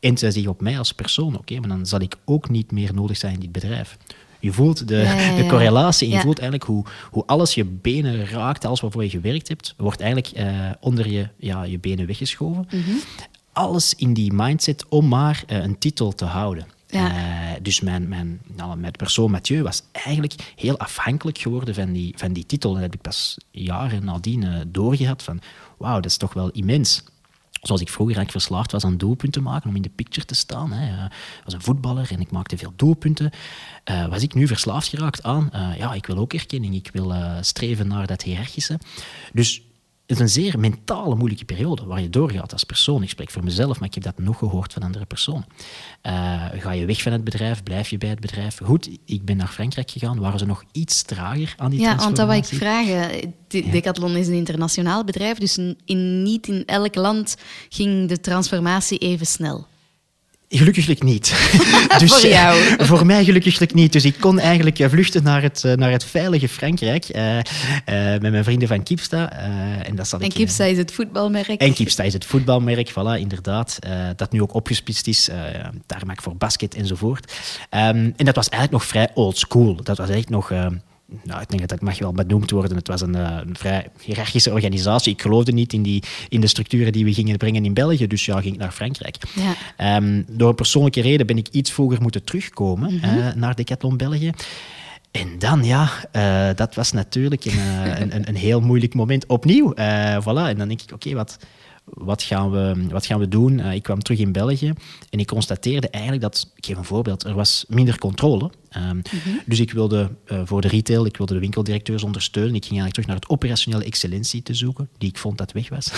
En 0.01 0.19
zij 0.19 0.31
zich 0.31 0.47
op 0.47 0.61
mij 0.61 0.79
als 0.79 0.93
persoon, 0.93 1.39
oké, 1.39 1.59
maar 1.59 1.69
dan 1.69 1.87
zal 1.87 2.01
ik 2.01 2.17
ook 2.25 2.49
niet 2.49 2.73
meer 2.73 2.95
nodig 2.95 3.17
zijn 3.17 3.35
in 3.35 3.41
dit 3.41 3.53
bedrijf. 3.53 3.97
Je 4.41 4.53
voelt 4.53 4.89
de, 4.89 5.33
de 5.37 5.47
correlatie 5.49 6.09
je 6.09 6.21
voelt 6.21 6.39
eigenlijk 6.39 6.71
hoe, 6.71 6.85
hoe 7.11 7.27
alles 7.27 7.55
je 7.55 7.65
benen 7.65 8.27
raakt, 8.27 8.65
alles 8.65 8.81
waarvoor 8.81 9.03
je 9.03 9.11
gewerkt 9.11 9.49
hebt, 9.49 9.75
wordt 9.77 10.01
eigenlijk 10.01 10.39
uh, 10.39 10.71
onder 10.81 11.11
je, 11.11 11.29
ja, 11.37 11.63
je 11.63 11.79
benen 11.79 12.07
weggeschoven. 12.07 12.69
Mhm. 12.71 12.91
Alles 13.53 13.95
in 13.95 14.15
die 14.15 14.33
mindset 14.33 14.85
om 14.89 15.09
maar 15.09 15.45
uh, 15.47 15.63
een 15.63 15.79
titel 15.79 16.13
te 16.13 16.25
houden. 16.25 16.67
Ja. 16.87 17.11
Uh, 17.11 17.57
dus 17.63 17.81
mijn, 17.81 18.09
mijn, 18.09 18.41
nou, 18.57 18.77
mijn 18.77 18.93
persoon 18.93 19.31
Mathieu 19.31 19.63
was 19.63 19.83
eigenlijk 19.93 20.35
heel 20.57 20.79
afhankelijk 20.79 21.39
geworden 21.39 21.75
van 21.75 21.93
die, 21.93 22.15
van 22.17 22.33
die 22.33 22.47
titel. 22.47 22.69
En 22.69 22.75
dat 22.75 22.85
heb 22.85 22.95
ik 22.95 23.01
pas 23.01 23.37
jaren 23.51 24.05
nadien 24.05 24.43
uh, 24.43 24.61
doorgehad 24.67 25.23
van 25.23 25.41
wauw, 25.79 25.95
dat 25.95 26.11
is 26.11 26.17
toch 26.17 26.33
wel 26.33 26.51
immens 26.51 27.03
zoals 27.61 27.81
ik 27.81 27.89
vroeger 27.89 28.17
eigenlijk 28.17 28.45
verslaafd 28.45 28.73
was 28.73 28.85
aan 28.85 28.97
doelpunten 28.97 29.43
maken, 29.43 29.69
om 29.69 29.77
in 29.77 29.83
de 29.83 29.91
picture 29.95 30.27
te 30.27 30.35
staan. 30.35 30.73
Hè. 30.73 31.05
Ik 31.05 31.45
was 31.45 31.55
een 31.55 31.63
voetballer 31.63 32.11
en 32.13 32.21
ik 32.21 32.31
maakte 32.31 32.57
veel 32.57 32.73
doelpunten. 32.77 33.31
Uh, 33.91 34.07
was 34.07 34.23
ik 34.23 34.35
nu 34.35 34.47
verslaafd 34.47 34.89
geraakt 34.89 35.23
aan, 35.23 35.51
uh, 35.55 35.77
ja, 35.79 35.93
ik 35.93 36.07
wil 36.07 36.17
ook 36.17 36.33
erkenning, 36.33 36.75
ik 36.75 36.91
wil 36.93 37.15
streven 37.41 37.89
naar 37.89 38.07
dat 38.07 38.23
hiërarchische. 38.23 38.79
Dus 39.33 39.63
is 40.11 40.19
een 40.19 40.29
zeer 40.29 40.59
mentale 40.59 41.15
moeilijke 41.15 41.45
periode 41.45 41.85
waar 41.85 42.01
je 42.01 42.11
doorgaat 42.11 42.53
als 42.53 42.65
persoon. 42.65 43.03
Ik 43.03 43.09
spreek 43.09 43.31
voor 43.31 43.45
mezelf, 43.45 43.79
maar 43.79 43.89
ik 43.89 43.95
heb 43.95 44.03
dat 44.03 44.19
nog 44.19 44.39
gehoord 44.39 44.73
van 44.73 44.83
andere 44.83 45.05
personen. 45.05 45.47
Uh, 46.03 46.45
ga 46.59 46.73
je 46.73 46.87
weg 46.87 47.03
van 47.03 47.13
het 47.13 47.25
bedrijf? 47.25 47.63
Blijf 47.63 47.89
je 47.89 47.99
bij 47.99 48.09
het 48.09 48.21
bedrijf? 48.21 48.59
Goed, 48.65 48.89
ik 49.05 49.25
ben 49.25 49.37
naar 49.37 49.49
Frankrijk 49.49 49.91
gegaan. 49.91 50.19
Waren 50.19 50.39
ze 50.39 50.47
nog 50.47 50.65
iets 50.73 51.03
trager 51.03 51.55
aan 51.57 51.71
die 51.71 51.81
ja, 51.81 51.95
transformatie? 51.95 51.99
Ja, 51.99 52.05
want 52.05 52.17
dat 52.17 52.27
wil 52.27 52.37
ik 52.37 52.45
vragen. 53.49 53.71
Decathlon 53.73 54.17
is 54.17 54.27
een 54.27 54.35
internationaal 54.35 55.05
bedrijf, 55.05 55.39
dus 55.39 55.59
in, 55.85 56.23
niet 56.23 56.49
in 56.49 56.65
elk 56.67 56.95
land 56.95 57.37
ging 57.69 58.09
de 58.09 58.21
transformatie 58.21 58.99
even 58.99 59.27
snel. 59.27 59.67
Gelukkig 60.53 61.03
niet. 61.03 61.51
dus, 61.99 62.13
voor 62.13 62.29
jou? 62.29 62.59
Uh, 62.59 62.87
voor 62.87 63.07
mij 63.07 63.25
gelukkig 63.25 63.75
niet. 63.75 63.93
Dus 63.93 64.05
ik 64.05 64.17
kon 64.21 64.39
eigenlijk 64.39 64.79
uh, 64.79 64.89
vluchten 64.89 65.23
naar 65.23 65.43
het, 65.43 65.63
uh, 65.67 65.73
naar 65.73 65.91
het 65.91 66.05
veilige 66.05 66.49
Frankrijk 66.49 67.09
met 68.21 68.31
mijn 68.31 68.45
vrienden 68.45 68.69
van 68.69 68.83
Kipsta. 68.83 69.33
en 69.83 69.97
dat 69.97 70.13
en 70.13 70.21
ik, 70.21 70.31
Kipsta 70.31 70.65
is 70.65 70.77
het 70.77 70.93
voetbalmerk. 70.93 71.61
En 71.61 71.73
Kipsta 71.73 72.03
is 72.03 72.13
het 72.13 72.25
voetbalmerk, 72.25 72.91
voilà, 72.91 73.21
inderdaad. 73.21 73.79
dat 74.17 74.33
nu 74.33 74.43
ook 74.43 74.55
opgesplitst 74.55 75.07
is. 75.07 75.29
tarmac 75.87 76.23
voor 76.23 76.37
basket 76.37 76.75
enzovoort. 76.75 77.33
Um, 77.71 78.15
en 78.17 78.25
dat 78.25 78.35
was 78.35 78.49
eigenlijk 78.49 78.83
nog 78.83 78.85
vrij 78.85 79.11
old 79.15 79.39
school. 79.39 79.75
Dat 79.75 79.97
was 79.99 80.09
eigenlijk 80.09 80.31
nog 80.31 80.51
nou, 81.25 81.41
ik 81.41 81.49
denk 81.49 81.61
dat 81.61 81.69
dat 81.69 81.81
mag 81.81 81.99
wel 81.99 82.13
benoemd 82.13 82.51
worden. 82.51 82.77
Het 82.77 82.89
was 82.89 83.01
een, 83.01 83.17
uh, 83.17 83.39
een, 83.47 83.57
vrij 83.57 83.87
hiërarchische 84.01 84.53
organisatie. 84.53 85.13
Ik 85.13 85.23
geloofde 85.23 85.53
niet 85.53 85.73
in, 85.73 85.83
die, 85.83 86.03
in 86.29 86.41
de 86.41 86.47
structuren 86.47 86.93
die 86.93 87.05
we 87.05 87.15
gingen 87.15 87.37
brengen 87.37 87.65
in 87.65 87.75
België, 87.75 88.07
dus 88.07 88.25
ja, 88.25 88.41
ging 88.41 88.55
ik 88.55 88.61
naar 88.61 88.73
Frankrijk. 88.73 89.17
Ja. 89.77 89.97
Um, 89.97 90.25
door 90.29 90.49
een 90.49 90.55
persoonlijke 90.55 91.01
reden 91.01 91.27
ben 91.27 91.39
ik 91.39 91.49
iets 91.49 91.73
vroeger 91.73 92.03
moeten 92.03 92.25
terugkomen 92.25 92.93
mm 92.93 92.99
-hmm. 92.99 93.19
uh, 93.19 93.35
naar 93.35 93.55
Decathlon 93.55 93.97
België. 93.97 94.33
En 95.11 95.39
dan, 95.39 95.65
ja, 95.65 95.91
uh, 96.13 96.57
dat 96.57 96.75
was 96.75 96.93
natuurlijk 96.93 97.45
een, 97.45 97.59
een, 98.01 98.15
een, 98.15 98.29
een, 98.29 98.37
heel 98.37 98.61
moeilijk 98.61 98.95
moment 98.95 99.27
opnieuw. 99.27 99.73
voilà. 100.23 100.47
En 100.49 100.57
dan 100.57 100.69
denk 100.69 100.83
ik, 100.83 100.93
oké, 100.93 100.95
okay, 100.95 101.15
wat 101.15 101.39
wat 101.95 102.23
gaan 102.23 102.51
we, 102.51 102.87
wat 102.89 103.07
gaan 103.07 103.19
we 103.19 103.29
doen? 103.29 103.59
Uh, 103.59 103.75
ik 103.75 103.83
kwam 103.83 104.03
terug 104.03 104.21
in 104.21 104.33
België 104.33 104.73
en 105.11 105.19
ik 105.19 105.27
constateerde 105.27 105.89
eigenlijk 105.89 106.23
dat, 106.23 106.53
ik 106.55 106.67
geef 106.67 106.77
een 106.77 106.85
voorbeeld, 106.85 107.25
er 107.25 107.35
was 107.35 107.65
minder 107.69 107.99
controle. 107.99 108.51
Mm 108.79 108.83
-hmm. 108.83 109.03
Dus 109.47 109.61
ik 109.61 109.73
wilde 109.73 110.11
uh, 110.27 110.41
voor 110.45 110.61
de 110.61 110.69
retail, 110.69 111.07
ik 111.07 111.17
wilde 111.17 111.35
de 111.35 111.41
winkeldirecteurs 111.41 112.03
ondersteunen. 112.03 112.55
Ik 112.55 112.65
ging 112.65 112.81
eigenlijk 112.81 112.93
terug 112.93 113.09
naar 113.09 113.17
het 113.17 113.29
operationele 113.29 113.85
excellentie 113.85 114.43
te 114.43 114.55
zoeken, 114.55 114.89
die 114.99 115.09
ik 115.09 115.19
vond 115.19 115.39
dat 115.39 115.53
weg 115.53 115.69
was. 115.69 115.91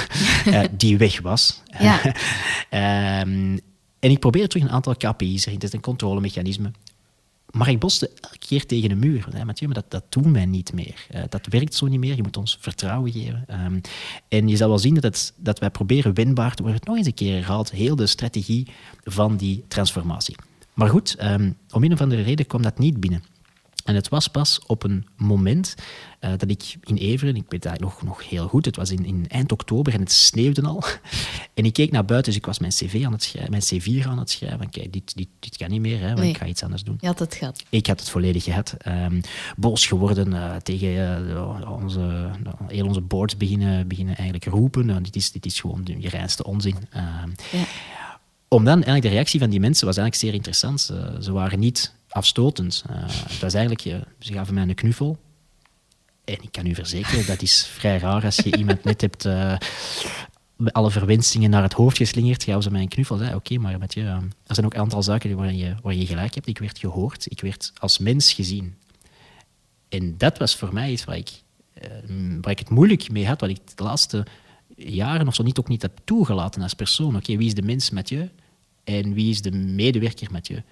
uh, 0.47 0.61
die 0.76 0.99
weg 0.99 1.21
was. 1.21 1.62
Ja. 1.81 2.04
um, 3.21 3.61
en 4.00 4.11
ik 4.11 4.19
probeerde 4.19 4.49
terug 4.49 4.64
een 4.64 4.73
aantal 4.73 4.97
KPI's 4.97 5.47
erin. 5.47 5.59
Is 5.59 5.73
een 5.73 5.81
controlemechanisme. 5.81 6.71
Maar 7.52 7.68
ik 7.68 7.78
boste 7.78 8.11
elke 8.21 8.38
keer 8.38 8.66
tegen 8.66 8.88
de 8.88 8.94
muur. 8.94 9.26
Hè, 9.30 9.44
Mathieu, 9.44 9.68
maar 9.68 9.82
dat, 9.82 9.90
dat 9.90 10.04
doen 10.09 10.32
wij 10.32 10.47
niet 10.47 10.73
meer. 10.73 11.06
Uh, 11.14 11.23
dat 11.28 11.47
werkt 11.47 11.75
zo 11.75 11.87
niet 11.87 12.00
meer. 12.00 12.16
Je 12.16 12.23
moet 12.23 12.37
ons 12.37 12.56
vertrouwen 12.61 13.12
geven. 13.12 13.44
Um, 13.64 13.80
en 14.28 14.49
je 14.49 14.56
zal 14.56 14.68
wel 14.68 14.78
zien 14.78 14.94
dat, 14.94 15.02
het, 15.02 15.32
dat 15.37 15.59
wij 15.59 15.71
proberen 15.71 16.14
winbaar 16.14 16.54
te 16.54 16.62
worden. 16.62 16.80
Nog 16.85 16.97
eens 16.97 17.06
een 17.06 17.14
keer 17.14 17.35
herhaald. 17.35 17.71
Heel 17.71 17.97
de 17.97 18.06
strategie 18.06 18.66
van 19.04 19.37
die 19.37 19.64
transformatie. 19.68 20.37
Maar 20.75 20.88
goed, 20.88 21.16
um, 21.23 21.56
om 21.71 21.85
een 21.85 21.92
of 21.92 22.00
andere 22.00 22.23
reden 22.23 22.47
kwam 22.47 22.62
dat 22.62 22.78
niet 22.78 23.00
binnen. 23.00 23.23
En 23.84 23.94
het 23.94 24.08
was 24.08 24.28
pas 24.28 24.60
op 24.66 24.82
een 24.82 25.06
moment 25.16 25.74
uh, 26.20 26.30
dat 26.36 26.50
ik 26.50 26.76
in 26.84 26.96
Everen, 26.96 27.36
ik 27.36 27.44
weet 27.48 27.62
dat 27.62 27.80
nog, 27.80 28.02
nog 28.02 28.28
heel 28.28 28.48
goed, 28.48 28.64
het 28.64 28.76
was 28.76 28.90
in, 28.90 29.04
in, 29.04 29.24
eind 29.28 29.52
oktober 29.52 29.94
en 29.94 30.00
het 30.00 30.12
sneeuwde 30.12 30.62
al. 30.62 30.82
en 31.54 31.64
ik 31.64 31.72
keek 31.72 31.90
naar 31.90 32.04
buiten, 32.04 32.32
dus 32.32 32.40
ik 32.40 32.46
was 32.46 32.58
mijn 32.58 32.72
cv 32.72 33.02
aan 33.04 33.12
het 33.12 33.22
schrijven, 33.22 33.50
mijn 33.50 33.62
C4 33.62 34.06
aan 34.06 34.18
het 34.18 34.30
schrijven. 34.30 34.70
Kijk, 34.70 34.92
dit, 34.92 35.16
dit, 35.16 35.28
dit 35.38 35.56
kan 35.56 35.70
niet 35.70 35.80
meer, 35.80 36.00
hè, 36.00 36.06
want 36.06 36.18
nee. 36.18 36.28
ik 36.28 36.36
ga 36.36 36.46
iets 36.46 36.62
anders 36.62 36.84
doen. 36.84 36.96
Je 37.00 37.06
had 37.06 37.18
het 37.18 37.34
gehad. 37.34 37.62
Ik 37.68 37.86
had 37.86 38.00
het 38.00 38.10
volledig 38.10 38.44
gehad. 38.44 38.76
Um, 38.86 39.20
boos 39.56 39.86
geworden 39.86 40.32
uh, 40.32 40.56
tegen 40.56 41.28
uh, 41.28 41.70
onze, 41.70 42.30
heel 42.66 42.86
onze 42.86 43.00
boards 43.00 43.36
beginnen, 43.36 43.88
beginnen 43.88 44.16
eigenlijk 44.16 44.44
roepen. 44.44 45.02
dit, 45.02 45.16
is, 45.16 45.32
dit 45.32 45.46
is 45.46 45.60
gewoon 45.60 45.84
de 45.84 46.08
reinste 46.08 46.44
onzin. 46.44 46.76
Um, 46.96 47.34
ja. 47.52 47.64
Om 48.48 48.64
dan 48.64 48.74
eigenlijk 48.74 49.02
de 49.02 49.08
reactie 49.08 49.40
van 49.40 49.50
die 49.50 49.60
mensen 49.60 49.86
was 49.86 49.96
eigenlijk 49.96 50.26
zeer 50.26 50.34
interessant. 50.34 50.80
Ze, 50.80 51.16
ze 51.20 51.32
waren 51.32 51.58
niet 51.58 51.92
afstotend. 52.12 52.85
Uh, 52.90 52.97
het 53.07 53.40
was 53.40 53.54
eigenlijk, 53.54 53.85
uh, 53.85 53.97
ze 54.19 54.33
gaven 54.33 54.54
mij 54.54 54.62
een 54.62 54.75
knuffel. 54.75 55.19
En 56.25 56.42
ik 56.42 56.52
kan 56.52 56.66
u 56.66 56.75
verzekeren, 56.75 57.26
dat 57.26 57.42
is 57.42 57.66
vrij 57.66 57.99
raar 57.99 58.25
als 58.25 58.37
je 58.37 58.57
iemand 58.57 58.85
net 58.85 59.00
hebt 59.00 59.25
uh, 59.25 59.57
alle 60.56 60.91
verwensingen 60.91 61.50
naar 61.50 61.63
het 61.63 61.73
hoofd 61.73 61.97
geslingerd, 61.97 62.45
gaven 62.45 62.63
ze 62.63 62.71
mij 62.71 62.80
een 62.80 62.89
knuffel. 62.89 63.34
Oké, 63.34 63.58
maar 63.58 63.78
met 63.78 63.95
je, 63.95 64.02
er 64.02 64.54
zijn 64.54 64.67
ook 64.67 64.75
een 64.75 64.80
aantal 64.80 65.02
zaken 65.02 65.36
waarin 65.36 65.56
je, 65.56 65.75
waarin 65.82 66.00
je 66.00 66.06
gelijk 66.06 66.34
hebt. 66.34 66.47
Ik 66.47 66.58
werd 66.58 66.78
gehoord, 66.78 67.30
ik 67.30 67.41
werd 67.41 67.73
als 67.78 67.99
mens 67.99 68.32
gezien. 68.32 68.76
En 69.89 70.19
dat 70.19 70.39
was 70.39 70.56
voor 70.56 70.73
mij 70.73 70.91
iets 70.91 71.04
waar 71.04 71.17
ik, 71.17 71.30
waar 72.41 72.50
ik 72.50 72.58
het 72.58 72.71
moeilijk 72.71 73.10
mee 73.10 73.26
had, 73.26 73.41
wat 73.41 73.50
ik 73.50 73.76
de 73.76 73.82
laatste 73.82 74.26
jaren 74.76 75.26
of 75.26 75.34
zo 75.34 75.43
niet, 75.43 75.58
ook 75.58 75.69
niet 75.69 75.82
heb 75.82 75.99
toegelaten 76.04 76.63
als 76.63 76.75
persoon. 76.75 77.17
Oké, 77.17 77.36
wie 77.36 77.47
is 77.47 77.54
de 77.54 77.63
mens 77.63 77.91
met 77.91 78.08
je 78.08 78.28
en 78.84 79.15
wie 79.15 79.30
is 79.30 79.43
de 79.43 79.52
medewerker 79.52 80.32
met 80.32 80.47
je? 80.47 80.63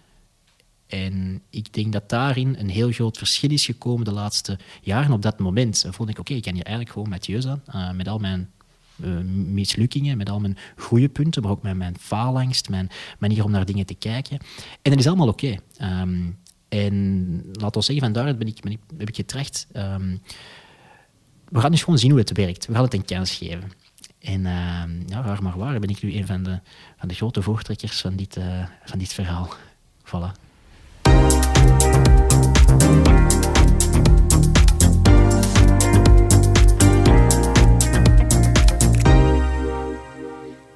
En 0.91 1.43
ik 1.51 1.73
denk 1.73 1.93
dat 1.93 2.09
daarin 2.09 2.57
een 2.59 2.69
heel 2.69 2.93
groot 2.93 3.19
verschil 3.19 3.51
is 3.51 3.65
gekomen 3.65 4.05
de 4.05 4.13
laatste 4.13 4.59
jaren. 4.83 5.13
Op 5.13 5.23
dat 5.23 5.39
moment 5.39 5.87
voelde 5.91 6.13
ik, 6.13 6.19
oké, 6.19 6.35
ik 6.35 6.43
kan 6.43 6.55
hier 6.55 6.65
eigenlijk 6.65 6.95
gewoon 6.95 7.09
Mathieu 7.09 7.41
zijn, 7.41 7.63
uh, 7.75 7.91
met 7.91 8.09
al 8.09 8.19
mijn 8.19 8.51
uh, 8.97 9.19
mislukkingen, 9.47 10.17
met 10.17 10.31
al 10.31 10.41
mijn 10.41 10.59
goede 10.77 11.09
punten, 11.09 11.43
maar 11.43 11.51
ook 11.51 11.63
met 11.63 11.77
mijn 11.77 11.97
faalangst, 11.99 12.69
mijn 12.69 12.91
manier 13.19 13.45
om 13.45 13.51
naar 13.51 13.65
dingen 13.65 13.87
te 13.87 13.95
kijken. 13.95 14.39
En 14.83 14.91
dat 14.91 14.99
is 14.99 15.07
allemaal 15.07 15.29
oké. 15.29 15.57
Um, 15.83 16.39
en 16.69 17.45
laten 17.53 17.81
we 17.81 17.87
zeggen, 17.87 18.05
van 18.05 18.13
daaruit 18.13 18.39
ben 18.39 18.49
ik, 18.49 18.61
ben 18.61 18.73
ik, 18.73 18.81
heb 18.97 19.09
ik 19.09 19.17
getracht... 19.17 19.67
Um, 19.77 20.21
we 21.49 21.61
gaan 21.61 21.71
dus 21.71 21.83
gewoon 21.83 21.99
zien 21.99 22.11
hoe 22.11 22.21
het 22.21 22.33
werkt. 22.33 22.67
We 22.67 22.75
gaan 22.75 22.85
het 22.85 22.95
een 22.95 23.05
kans 23.05 23.31
geven. 23.31 23.73
En 24.19 24.41
uh, 24.41 24.83
ja, 25.07 25.23
waar 25.23 25.43
maar 25.43 25.59
waar 25.59 25.81
ben 25.81 25.89
ik 25.89 26.03
nu 26.03 26.15
een 26.15 26.27
van 26.27 26.43
de, 26.43 26.61
van 26.99 27.09
de 27.09 27.15
grote 27.15 27.43
voortrekkers 27.43 28.01
van 28.01 28.17
dit, 28.17 28.37
uh, 28.37 28.67
van 28.85 28.99
dit 28.99 29.13
verhaal. 29.13 29.55
Voilà. 30.05 30.50
Thank 31.71 33.07
you. 33.07 33.10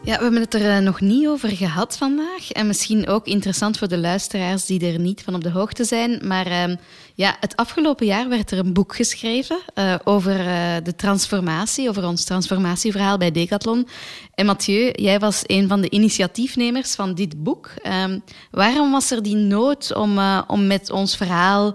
Ja, 0.04 0.16
we 0.16 0.22
hebben 0.22 0.40
het 0.40 0.54
er 0.54 0.82
nog 0.82 1.00
niet 1.00 1.26
over 1.26 1.48
gehad 1.48 1.96
vandaag. 1.96 2.52
En 2.52 2.66
misschien 2.66 3.06
ook 3.08 3.26
interessant 3.26 3.78
voor 3.78 3.88
de 3.88 3.98
luisteraars 3.98 4.66
die 4.66 4.92
er 4.92 4.98
niet 4.98 5.22
van 5.22 5.34
op 5.34 5.42
de 5.42 5.50
hoogte 5.50 5.84
zijn. 5.84 6.20
Maar 6.22 6.46
uh, 6.46 6.76
ja, 7.14 7.36
het 7.40 7.56
afgelopen 7.56 8.06
jaar 8.06 8.28
werd 8.28 8.50
er 8.50 8.58
een 8.58 8.72
boek 8.72 8.94
geschreven 8.94 9.58
uh, 9.74 9.94
over 10.04 10.38
uh, 10.38 10.74
de 10.82 10.94
transformatie, 10.96 11.88
over 11.88 12.06
ons 12.06 12.24
transformatieverhaal 12.24 13.18
bij 13.18 13.30
Decathlon. 13.30 13.88
En 14.34 14.46
Mathieu, 14.46 14.90
jij 14.92 15.18
was 15.18 15.42
een 15.46 15.68
van 15.68 15.80
de 15.80 15.90
initiatiefnemers 15.90 16.94
van 16.94 17.14
dit 17.14 17.42
boek. 17.42 17.70
Um, 18.04 18.22
waarom 18.50 18.90
was 18.90 19.10
er 19.10 19.22
die 19.22 19.36
nood 19.36 19.94
om, 19.94 20.18
om 20.46 20.66
met 20.66 20.90
ons 20.90 21.16
verhaal, 21.16 21.74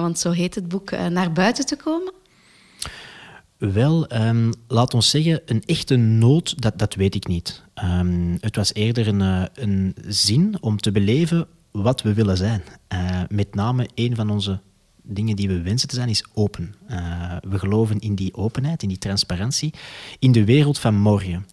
want 0.00 0.18
zo 0.18 0.30
heet 0.30 0.54
het 0.54 0.68
boek, 0.68 0.90
naar 0.90 1.32
buiten 1.32 1.66
te 1.66 1.76
komen? 1.76 2.15
Wel, 3.58 4.12
um, 4.12 4.52
laat 4.68 4.94
ons 4.94 5.10
zeggen, 5.10 5.40
een 5.46 5.62
echte 5.64 5.96
nood, 5.96 6.62
dat, 6.62 6.78
dat 6.78 6.94
weet 6.94 7.14
ik 7.14 7.26
niet. 7.26 7.62
Um, 7.84 8.36
het 8.40 8.56
was 8.56 8.74
eerder 8.74 9.08
een, 9.08 9.20
uh, 9.20 9.42
een 9.54 9.94
zin 10.06 10.56
om 10.60 10.76
te 10.76 10.92
beleven 10.92 11.46
wat 11.70 12.02
we 12.02 12.14
willen 12.14 12.36
zijn. 12.36 12.62
Uh, 12.92 13.20
met 13.28 13.54
name 13.54 13.88
een 13.94 14.16
van 14.16 14.30
onze 14.30 14.60
dingen 15.02 15.36
die 15.36 15.48
we 15.48 15.62
wensen 15.62 15.88
te 15.88 15.94
zijn, 15.94 16.08
is 16.08 16.24
open. 16.34 16.74
Uh, 16.90 17.36
we 17.48 17.58
geloven 17.58 17.98
in 17.98 18.14
die 18.14 18.34
openheid, 18.34 18.82
in 18.82 18.88
die 18.88 18.98
transparantie, 18.98 19.74
in 20.18 20.32
de 20.32 20.44
wereld 20.44 20.78
van 20.78 20.94
morgen. 20.94 21.46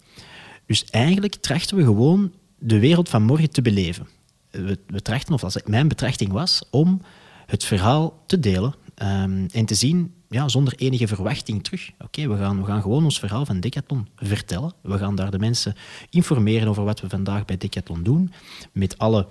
Dus 0.66 0.84
eigenlijk 0.84 1.34
trachten 1.34 1.76
we 1.76 1.84
gewoon 1.84 2.32
de 2.58 2.78
wereld 2.78 3.08
van 3.08 3.22
morgen 3.22 3.50
te 3.50 3.62
beleven. 3.62 4.08
We, 4.50 4.78
we 4.86 5.02
trachten, 5.02 5.34
of 5.34 5.44
als 5.44 5.56
mijn 5.64 5.88
betrachting 5.88 6.32
was, 6.32 6.62
om 6.70 7.00
het 7.46 7.64
verhaal 7.64 8.22
te 8.26 8.40
delen 8.40 8.74
um, 9.02 9.46
en 9.52 9.64
te 9.64 9.74
zien 9.74 10.14
ja, 10.28 10.48
zonder 10.48 10.74
enige 10.76 11.06
verwachting 11.06 11.64
terug. 11.64 11.90
Oké, 11.98 12.28
we, 12.28 12.36
gaan, 12.36 12.60
we 12.60 12.66
gaan 12.66 12.82
gewoon 12.82 13.04
ons 13.04 13.18
verhaal 13.18 13.46
van 13.46 13.60
Decathlon 13.60 14.08
vertellen. 14.16 14.72
We 14.80 14.98
gaan 14.98 15.14
daar 15.14 15.30
de 15.30 15.38
mensen 15.38 15.74
informeren 16.10 16.68
over 16.68 16.84
wat 16.84 17.00
we 17.00 17.08
vandaag 17.08 17.44
bij 17.44 17.56
Decathlon 17.56 18.02
doen. 18.02 18.32
Met 18.72 18.98
alle 18.98 19.26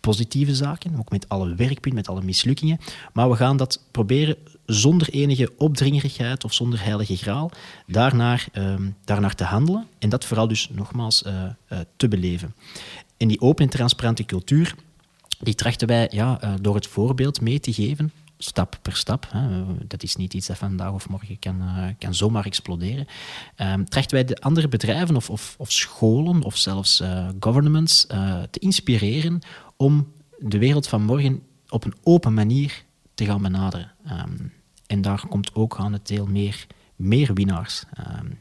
positieve 0.00 0.54
zaken, 0.54 0.98
ook 0.98 1.10
met 1.10 1.28
alle 1.28 1.54
werkpunten, 1.54 1.94
met 1.94 2.08
alle 2.08 2.22
mislukkingen. 2.22 2.78
Maar 3.12 3.30
we 3.30 3.36
gaan 3.36 3.56
dat 3.56 3.82
proberen 3.90 4.36
zonder 4.66 5.08
enige 5.08 5.52
opdringerigheid 5.56 6.44
of 6.44 6.52
zonder 6.52 6.84
heilige 6.84 7.16
graal 7.16 7.50
daarnaar, 7.86 8.48
um, 8.52 8.96
daarnaar 9.04 9.34
te 9.34 9.44
handelen. 9.44 9.86
En 9.98 10.08
dat 10.08 10.24
vooral 10.24 10.48
dus 10.48 10.68
nogmaals 10.72 11.22
uh, 11.22 11.42
uh, 11.42 11.78
te 11.96 12.08
beleven. 12.08 12.54
En 13.16 13.28
die 13.28 13.40
open 13.40 13.64
en 13.64 13.70
transparante 13.70 14.24
cultuur, 14.24 14.74
die 15.40 15.54
trachten 15.54 15.88
wij 15.88 16.08
ja, 16.10 16.44
uh, 16.44 16.52
door 16.60 16.74
het 16.74 16.86
voorbeeld 16.86 17.40
mee 17.40 17.60
te 17.60 17.72
geven 17.72 18.12
stap 18.42 18.78
per 18.82 18.96
stap. 18.96 19.26
Hè. 19.30 19.64
Dat 19.86 20.02
is 20.02 20.16
niet 20.16 20.34
iets 20.34 20.46
dat 20.46 20.58
vandaag 20.58 20.92
of 20.92 21.08
morgen 21.08 21.38
kan, 21.38 21.62
uh, 21.62 21.86
kan 21.98 22.14
zomaar 22.14 22.44
exploderen. 22.44 23.06
Um, 23.56 23.88
trachten 23.88 24.14
wij 24.14 24.24
de 24.24 24.40
andere 24.40 24.68
bedrijven 24.68 25.16
of, 25.16 25.30
of, 25.30 25.54
of 25.58 25.72
scholen 25.72 26.42
of 26.42 26.56
zelfs 26.56 27.00
uh, 27.00 27.28
governments 27.40 28.06
uh, 28.10 28.42
te 28.50 28.58
inspireren 28.58 29.40
om 29.76 30.12
de 30.38 30.58
wereld 30.58 30.88
van 30.88 31.02
morgen 31.02 31.42
op 31.68 31.84
een 31.84 31.94
open 32.02 32.34
manier 32.34 32.84
te 33.14 33.24
gaan 33.24 33.42
benaderen. 33.42 33.92
Um, 34.10 34.52
en 34.86 35.02
daar 35.02 35.26
komt 35.28 35.54
ook 35.54 35.78
aan 35.78 35.92
het 35.92 36.06
deel 36.06 36.26
meer, 36.26 36.66
meer 36.96 37.34
winnaars. 37.34 37.82
Um, 38.18 38.38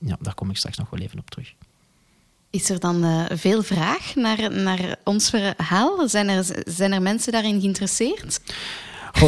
ja, 0.00 0.16
daar 0.20 0.34
kom 0.34 0.50
ik 0.50 0.56
straks 0.56 0.76
nog 0.76 0.90
wel 0.90 1.00
even 1.00 1.18
op 1.18 1.30
terug. 1.30 1.54
Is 2.50 2.70
er 2.70 2.80
dan 2.80 3.26
veel 3.32 3.62
vraag 3.62 4.14
naar, 4.14 4.52
naar 4.52 4.96
ons 5.04 5.30
verhaal? 5.30 6.08
Zijn 6.08 6.28
er, 6.28 6.62
zijn 6.64 6.92
er 6.92 7.02
mensen 7.02 7.32
daarin 7.32 7.60
geïnteresseerd? 7.60 8.40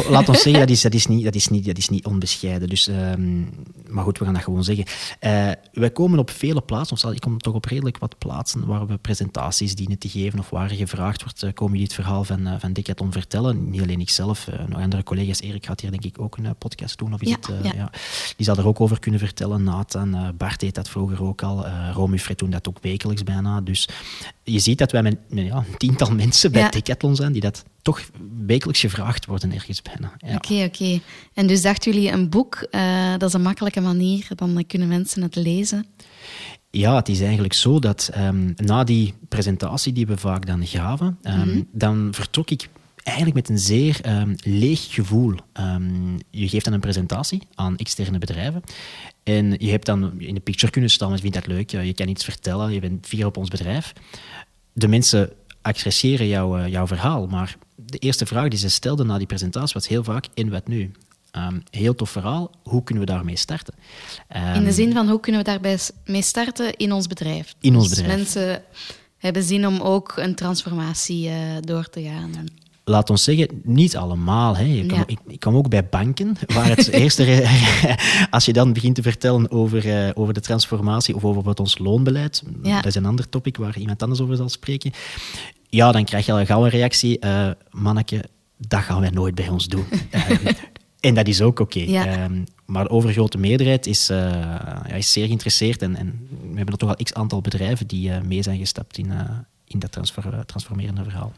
Laat 0.09 0.29
ons 0.29 0.41
zeggen, 0.41 0.61
dat 0.61 0.69
is, 0.69 0.81
dat, 0.81 0.93
is 0.93 1.07
niet, 1.07 1.23
dat, 1.23 1.35
is 1.35 1.47
niet, 1.47 1.65
dat 1.65 1.77
is 1.77 1.89
niet 1.89 2.05
onbescheiden. 2.05 2.69
Dus, 2.69 2.87
um, 2.87 3.49
maar 3.87 4.03
goed, 4.03 4.17
we 4.17 4.25
gaan 4.25 4.33
dat 4.33 4.43
gewoon 4.43 4.63
zeggen. 4.63 4.85
Uh, 5.21 5.51
wij 5.73 5.89
komen 5.91 6.19
op 6.19 6.29
vele 6.29 6.61
plaatsen, 6.61 6.97
of 6.97 7.13
ik 7.13 7.21
kom 7.21 7.37
toch 7.37 7.53
op 7.53 7.65
redelijk 7.65 7.97
wat 7.97 8.17
plaatsen 8.17 8.65
waar 8.65 8.87
we 8.87 8.97
presentaties 8.97 9.75
dienen 9.75 9.97
te 9.97 10.09
geven 10.09 10.39
of 10.39 10.49
waar 10.49 10.69
gevraagd 10.69 11.23
wordt, 11.23 11.43
uh, 11.43 11.49
komen 11.53 11.71
jullie 11.71 11.87
het 11.87 11.95
verhaal 11.95 12.23
van, 12.23 12.47
uh, 12.47 12.53
van 12.59 12.73
Decathlon 12.73 13.11
vertellen. 13.11 13.69
Niet 13.69 13.81
alleen 13.81 13.99
ikzelf, 13.99 14.47
nog 14.67 14.81
andere 14.81 15.03
collega's. 15.03 15.41
Erik 15.41 15.65
gaat 15.65 15.81
hier 15.81 15.91
denk 15.91 16.03
ik 16.03 16.21
ook 16.21 16.37
een 16.37 16.55
podcast 16.57 16.97
doen. 16.97 17.13
Of 17.13 17.21
is 17.21 17.29
ja, 17.29 17.35
het, 17.35 17.63
ja. 17.63 17.73
ja. 17.73 17.91
Die 18.35 18.45
zal 18.45 18.57
er 18.57 18.67
ook 18.67 18.81
over 18.81 18.99
kunnen 18.99 19.19
vertellen. 19.19 19.63
Nathan, 19.63 20.33
Bart 20.37 20.59
deed 20.59 20.75
dat 20.75 20.89
vroeger 20.89 21.23
ook 21.23 21.43
al. 21.43 21.67
Romy 21.93 22.17
Fred 22.17 22.37
doen 22.37 22.49
dat 22.49 22.67
ook 22.67 22.77
wekelijks 22.81 23.23
bijna. 23.23 23.61
Dus 23.61 23.89
je 24.43 24.59
ziet 24.59 24.77
dat 24.77 24.91
wij 24.91 25.01
met, 25.01 25.17
met 25.29 25.45
ja, 25.45 25.57
een 25.57 25.77
tiental 25.77 26.11
mensen 26.25 26.51
bij 26.51 26.69
Decathlon 26.69 27.15
zijn 27.15 27.31
die 27.31 27.41
dat 27.41 27.63
toch 27.85 28.01
wekelijks 28.45 28.79
gevraagd 28.79 29.25
worden 29.25 29.51
ergens 29.51 29.81
bijna. 29.81 30.11
Oké, 30.13 30.27
ja. 30.27 30.35
oké. 30.35 30.53
Okay, 30.53 30.65
okay. 30.65 31.01
En 31.33 31.47
dus 31.47 31.61
dachten 31.61 31.91
jullie 31.91 32.11
een 32.11 32.29
boek, 32.29 32.67
uh, 32.71 33.11
dat 33.11 33.29
is 33.29 33.33
een 33.33 33.41
makkelijke 33.41 33.81
manier, 33.81 34.27
dan 34.35 34.63
kunnen 34.67 34.87
mensen 34.87 35.21
het 35.21 35.35
lezen? 35.35 35.85
Ja, 36.69 36.95
het 36.95 37.09
is 37.09 37.21
eigenlijk 37.21 37.53
zo 37.53 37.79
dat 37.79 38.11
um, 38.17 38.53
na 38.55 38.83
die 38.83 39.13
presentatie 39.29 39.93
die 39.93 40.07
we 40.07 40.17
vaak 40.17 40.45
dan 40.45 40.67
gaven, 40.67 41.17
um, 41.21 41.35
mm 41.35 41.41
-hmm. 41.41 41.67
dan 41.71 42.07
vertrok 42.11 42.49
ik 42.49 42.69
eigenlijk 43.03 43.35
met 43.35 43.49
een 43.49 43.59
zeer 43.59 43.99
um, 44.05 44.35
leeg 44.43 44.93
gevoel. 44.93 45.35
je 46.31 46.47
geeft 46.47 46.65
dan 46.65 46.73
een 46.73 46.79
presentatie 46.79 47.41
aan 47.55 47.77
externe 47.77 48.17
bedrijven 48.17 48.61
en 49.23 49.55
je 49.57 49.69
hebt 49.69 49.85
dan 49.85 50.21
in 50.21 50.33
de 50.33 50.39
picture 50.39 50.71
kunnen 50.71 50.89
staan, 50.89 51.11
je 51.11 51.17
vindt 51.17 51.35
dat 51.35 51.47
leuk, 51.47 51.69
je 51.69 51.93
kan 51.93 52.07
iets 52.07 52.23
vertellen, 52.23 52.73
je 52.73 52.79
bent 52.79 53.07
fier 53.07 53.25
op 53.25 53.37
ons 53.37 53.49
bedrijf. 53.49 53.93
De 54.73 54.87
mensen 54.87 55.29
adresseren 55.65 56.27
jouw, 56.27 56.57
uh, 56.57 56.67
jouw 56.67 56.87
verhaal, 56.87 57.27
maar 57.27 57.57
de 57.75 57.97
eerste 57.97 58.25
vraag 58.25 58.47
die 58.47 58.59
ze 58.59 58.69
stelden 58.69 59.07
na 59.07 59.17
die 59.17 59.27
presentatie 59.27 59.73
was 59.73 59.87
heel 59.87 60.03
vaak: 60.03 60.27
in 60.33 60.49
wat 60.49 60.67
nu? 60.67 60.91
Um, 61.37 61.63
heel 61.69 61.95
tof 61.95 62.09
verhaal, 62.09 62.51
hoe 62.63 62.83
kunnen 62.83 63.05
we 63.05 63.11
daarmee 63.11 63.35
starten? 63.35 63.73
Um, 64.35 64.53
in 64.53 64.63
de 64.63 64.71
zin 64.71 64.93
van 64.93 65.09
hoe 65.09 65.19
kunnen 65.19 65.41
we 65.41 65.47
daarbij 65.47 65.79
mee 66.05 66.21
starten 66.21 66.75
in 66.75 66.91
ons 66.91 67.07
bedrijf? 67.07 67.53
In 67.61 67.75
ons 67.75 67.89
dus 67.89 67.97
bedrijf. 67.97 68.17
Mensen 68.17 68.63
hebben 69.17 69.43
zin 69.43 69.67
om 69.67 69.81
ook 69.81 70.13
een 70.17 70.35
transformatie 70.35 71.29
uh, 71.29 71.35
door 71.61 71.89
te 71.89 72.01
gaan. 72.01 72.31
Laat 72.83 73.09
ons 73.09 73.23
zeggen, 73.23 73.61
niet 73.63 73.97
allemaal. 73.97 74.57
Hè. 74.57 74.63
Je 74.63 74.85
kan, 74.85 74.97
ja. 74.97 75.03
ik, 75.07 75.19
ik 75.27 75.39
kom 75.39 75.55
ook 75.55 75.69
bij 75.69 75.85
banken, 75.85 76.37
waar 76.47 76.67
het 76.67 76.87
eerste, 77.01 77.49
als 78.29 78.45
je 78.45 78.53
dan 78.53 78.73
begint 78.73 78.95
te 78.95 79.01
vertellen 79.01 79.51
over, 79.51 79.85
uh, 79.85 80.09
over 80.13 80.33
de 80.33 80.41
transformatie 80.41 81.15
of 81.15 81.25
over 81.25 81.41
wat 81.41 81.59
ons 81.59 81.77
loonbeleid, 81.77 82.43
ja. 82.63 82.75
dat 82.75 82.85
is 82.85 82.95
een 82.95 83.05
ander 83.05 83.29
topic 83.29 83.57
waar 83.57 83.77
iemand 83.77 84.01
anders 84.01 84.21
over 84.21 84.35
zal 84.35 84.49
spreken, 84.49 84.91
ja, 85.75 85.91
dan 85.91 86.05
krijg 86.05 86.25
je 86.25 86.31
al 86.31 86.45
gauw 86.45 86.63
een 86.63 86.69
reactie. 86.69 87.25
Uh, 87.25 87.49
manneke, 87.71 88.23
dat 88.57 88.81
gaan 88.81 89.01
wij 89.01 89.09
nooit 89.09 89.35
bij 89.35 89.49
ons 89.49 89.67
doen. 89.67 89.85
uh, 90.11 90.29
en 90.99 91.13
dat 91.13 91.27
is 91.27 91.41
ook 91.41 91.59
oké. 91.59 91.79
Okay. 91.79 91.89
Ja. 91.89 92.23
Um, 92.23 92.43
maar 92.65 92.83
de 92.83 92.89
overgrote 92.89 93.37
meerderheid 93.37 93.85
is, 93.85 94.09
uh, 94.09 94.17
ja, 94.87 94.93
is 94.93 95.11
zeer 95.11 95.25
geïnteresseerd. 95.25 95.81
En, 95.81 95.95
en, 95.95 96.27
we 96.29 96.55
hebben 96.55 96.73
er 96.73 96.77
toch 96.77 96.89
al 96.89 97.03
x 97.03 97.13
aantal 97.13 97.41
bedrijven 97.41 97.87
die 97.87 98.11
mee 98.11 98.41
zijn 98.41 98.57
gestapt 98.57 98.97
in, 98.97 99.11
in 99.67 99.79
dat 99.79 99.91
transfer, 99.91 100.45
transformerende 100.45 101.03
verhaal. 101.03 101.33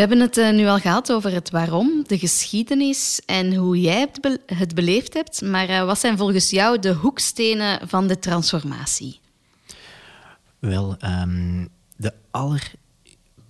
We 0.00 0.06
hebben 0.06 0.26
het 0.26 0.36
uh, 0.36 0.50
nu 0.50 0.66
al 0.66 0.78
gehad 0.78 1.12
over 1.12 1.32
het 1.32 1.50
waarom, 1.50 2.04
de 2.06 2.18
geschiedenis 2.18 3.20
en 3.26 3.54
hoe 3.54 3.80
jij 3.80 4.00
het, 4.00 4.20
be 4.20 4.40
het 4.46 4.74
beleefd 4.74 5.14
hebt. 5.14 5.42
Maar 5.42 5.70
uh, 5.70 5.84
wat 5.84 5.98
zijn 5.98 6.16
volgens 6.16 6.50
jou 6.50 6.78
de 6.78 6.92
hoekstenen 6.92 7.88
van 7.88 8.06
de 8.06 8.18
transformatie? 8.18 9.20
Wel, 10.58 10.96
um, 11.04 11.68
de 11.96 12.12
aller... 12.30 12.72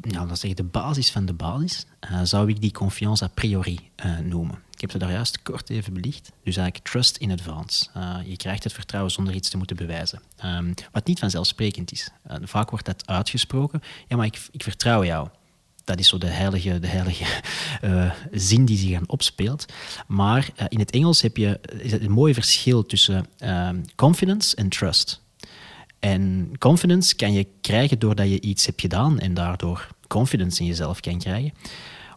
Nou, 0.00 0.28
dat 0.28 0.40
de 0.40 0.62
basis 0.62 1.10
van 1.10 1.26
de 1.26 1.32
basis 1.32 1.86
uh, 2.10 2.20
zou 2.22 2.48
ik 2.48 2.60
die 2.60 2.72
confiance 2.72 3.24
a 3.24 3.28
priori 3.34 3.78
noemen. 4.22 4.58
Ik 4.70 4.80
heb 4.80 4.92
het 4.92 5.00
daar 5.00 5.12
juist 5.12 5.42
kort 5.42 5.70
even 5.70 5.92
belicht. 5.92 6.32
Dus 6.44 6.56
eigenlijk 6.56 6.88
trust 6.88 7.16
in 7.16 7.30
advance. 7.30 7.86
je 8.24 8.36
krijgt 8.36 8.64
het 8.64 8.72
vertrouwen 8.72 9.12
zonder 9.12 9.34
iets 9.34 9.50
te 9.50 9.56
moeten 9.56 9.76
bewijzen. 9.76 10.20
Um, 10.44 10.74
wat 10.92 11.06
niet 11.06 11.18
vanzelfsprekend 11.18 11.92
is. 11.92 12.10
vaak 12.42 12.70
wordt 12.70 12.86
dat 12.86 13.06
uitgesproken. 13.06 13.82
Ja, 14.08 14.16
maar 14.16 14.26
ik, 14.26 14.38
ik 14.50 14.62
vertrouw 14.62 15.04
jou 15.04 15.28
dat 15.90 15.98
is 15.98 16.08
zo 16.08 16.18
de 16.18 16.26
heilige, 16.26 16.78
de 16.78 16.86
heilige 16.86 17.24
uh, 17.84 18.10
zin 18.32 18.64
die 18.64 18.78
zich 18.78 18.96
aan 18.96 19.08
opspeelt. 19.08 19.66
Maar 20.06 20.50
uh, 20.56 20.64
in 20.68 20.78
het 20.78 20.90
Engels 20.90 21.22
heb 21.22 21.36
je 21.36 21.60
is 21.78 21.92
het 21.92 22.02
een 22.02 22.10
mooi 22.10 22.34
verschil 22.34 22.86
tussen 22.86 23.26
uh, 23.44 23.68
confidence 23.96 24.56
en 24.56 24.68
trust. 24.68 25.22
En 25.98 26.52
confidence 26.58 27.14
kan 27.14 27.32
je 27.32 27.46
krijgen 27.60 27.98
doordat 27.98 28.28
je 28.28 28.40
iets 28.40 28.66
hebt 28.66 28.80
gedaan 28.80 29.18
en 29.18 29.34
daardoor 29.34 29.88
confidence 30.08 30.60
in 30.60 30.66
jezelf 30.66 31.00
kan 31.00 31.18
krijgen. 31.18 31.52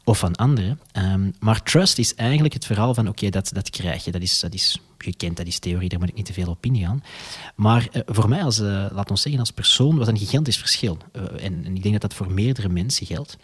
Of 0.03 0.19
van 0.19 0.35
anderen. 0.35 0.79
Um, 0.97 1.33
maar 1.39 1.63
trust 1.63 1.97
is 1.97 2.15
eigenlijk 2.15 2.53
het 2.53 2.65
verhaal 2.65 2.93
van: 2.93 3.07
oké, 3.07 3.29
dat, 3.29 3.49
dat 3.53 3.69
krijg 3.69 4.05
je. 4.05 4.11
Dat 4.11 4.21
is, 4.21 4.39
dat 4.39 4.53
is 4.53 4.79
gekend, 4.97 5.37
dat 5.37 5.47
is 5.47 5.59
theorie, 5.59 5.89
daar 5.89 5.99
moet 5.99 6.09
ik 6.09 6.15
niet 6.15 6.25
te 6.25 6.33
veel 6.33 6.49
op 6.49 6.65
ingaan. 6.65 7.03
Maar 7.55 7.87
uh, 7.91 8.01
voor 8.05 8.29
mij, 8.29 8.43
als, 8.43 8.59
uh, 8.59 8.85
laat 8.91 9.09
ons 9.09 9.21
zeggen, 9.21 9.39
als 9.39 9.51
persoon, 9.51 9.97
was 9.97 10.07
een 10.07 10.17
gigantisch 10.17 10.57
verschil. 10.57 10.97
En, 11.37 11.65
en 11.65 11.75
ik 11.75 11.81
denk 11.81 11.93
dat 11.93 12.01
dat 12.01 12.13
voor 12.13 12.31
meerdere 12.31 12.69
mensen 12.69 13.05
geldt. 13.05 13.37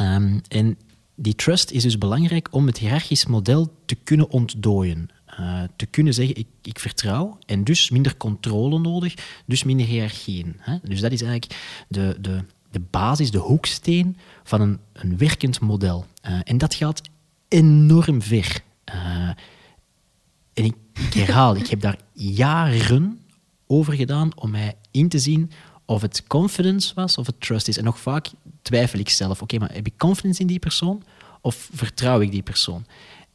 Um, 0.00 0.40
en 0.48 0.78
die 1.14 1.34
trust 1.34 1.70
is 1.70 1.82
dus 1.82 1.98
belangrijk 1.98 2.48
om 2.50 2.66
het 2.66 2.78
hiërarchisch 2.78 3.26
model 3.26 3.74
te 3.84 3.94
kunnen 3.94 4.30
ontdooien. 4.30 5.08
Uh, 5.40 5.62
te 5.76 5.86
kunnen 5.86 6.14
zeggen, 6.14 6.36
ik, 6.36 6.46
ik, 6.62 6.78
vertrouw 6.78 7.38
en 7.46 7.64
dus 7.64 7.90
minder 7.90 8.16
controle 8.16 8.78
nodig, 8.78 9.14
dus 9.46 9.64
minder 9.64 9.86
hiërarchieën. 9.86 10.56
Hè? 10.58 10.78
Dus 10.82 11.00
dat 11.00 11.12
is 11.12 11.22
eigenlijk 11.22 11.60
de, 11.88 12.16
de, 12.20 12.44
de 12.70 12.80
basis, 12.90 13.30
de 13.30 13.38
hoeksteen 13.38 14.16
van 14.42 14.60
een, 14.60 14.78
een 14.92 15.18
werkend 15.18 15.60
model. 15.60 16.06
Uh, 16.26 16.40
en 16.44 16.58
dat 16.58 16.74
gaat 16.74 17.00
enorm 17.48 18.22
ver. 18.22 18.60
Uh, 18.94 19.28
en 20.52 20.64
ik 20.64 20.74
herhaal, 21.14 21.56
ik 21.56 21.66
heb 21.66 21.80
daar 21.80 21.98
jaren 22.12 23.20
over 23.66 23.92
gedaan 23.92 24.30
om 24.36 24.50
mij 24.50 24.76
in 24.90 25.08
te 25.08 25.18
zien 25.18 25.50
of 25.84 26.02
het 26.02 26.26
confidence 26.26 26.94
was 26.94 27.18
of 27.18 27.26
het 27.26 27.40
trust 27.40 27.68
is. 27.68 27.78
En 27.78 27.84
nog 27.84 27.98
vaak 27.98 28.30
twijfel 28.62 28.98
ik 28.98 29.08
zelf, 29.08 29.42
oké, 29.42 29.58
maar 29.58 29.72
heb 29.72 29.86
ik 29.86 29.98
confidence 29.98 30.40
in 30.40 30.46
die 30.46 30.58
persoon 30.58 31.02
of 31.40 31.68
vertrouw 31.72 32.20
ik 32.20 32.30
die 32.30 32.42
persoon? 32.42 32.86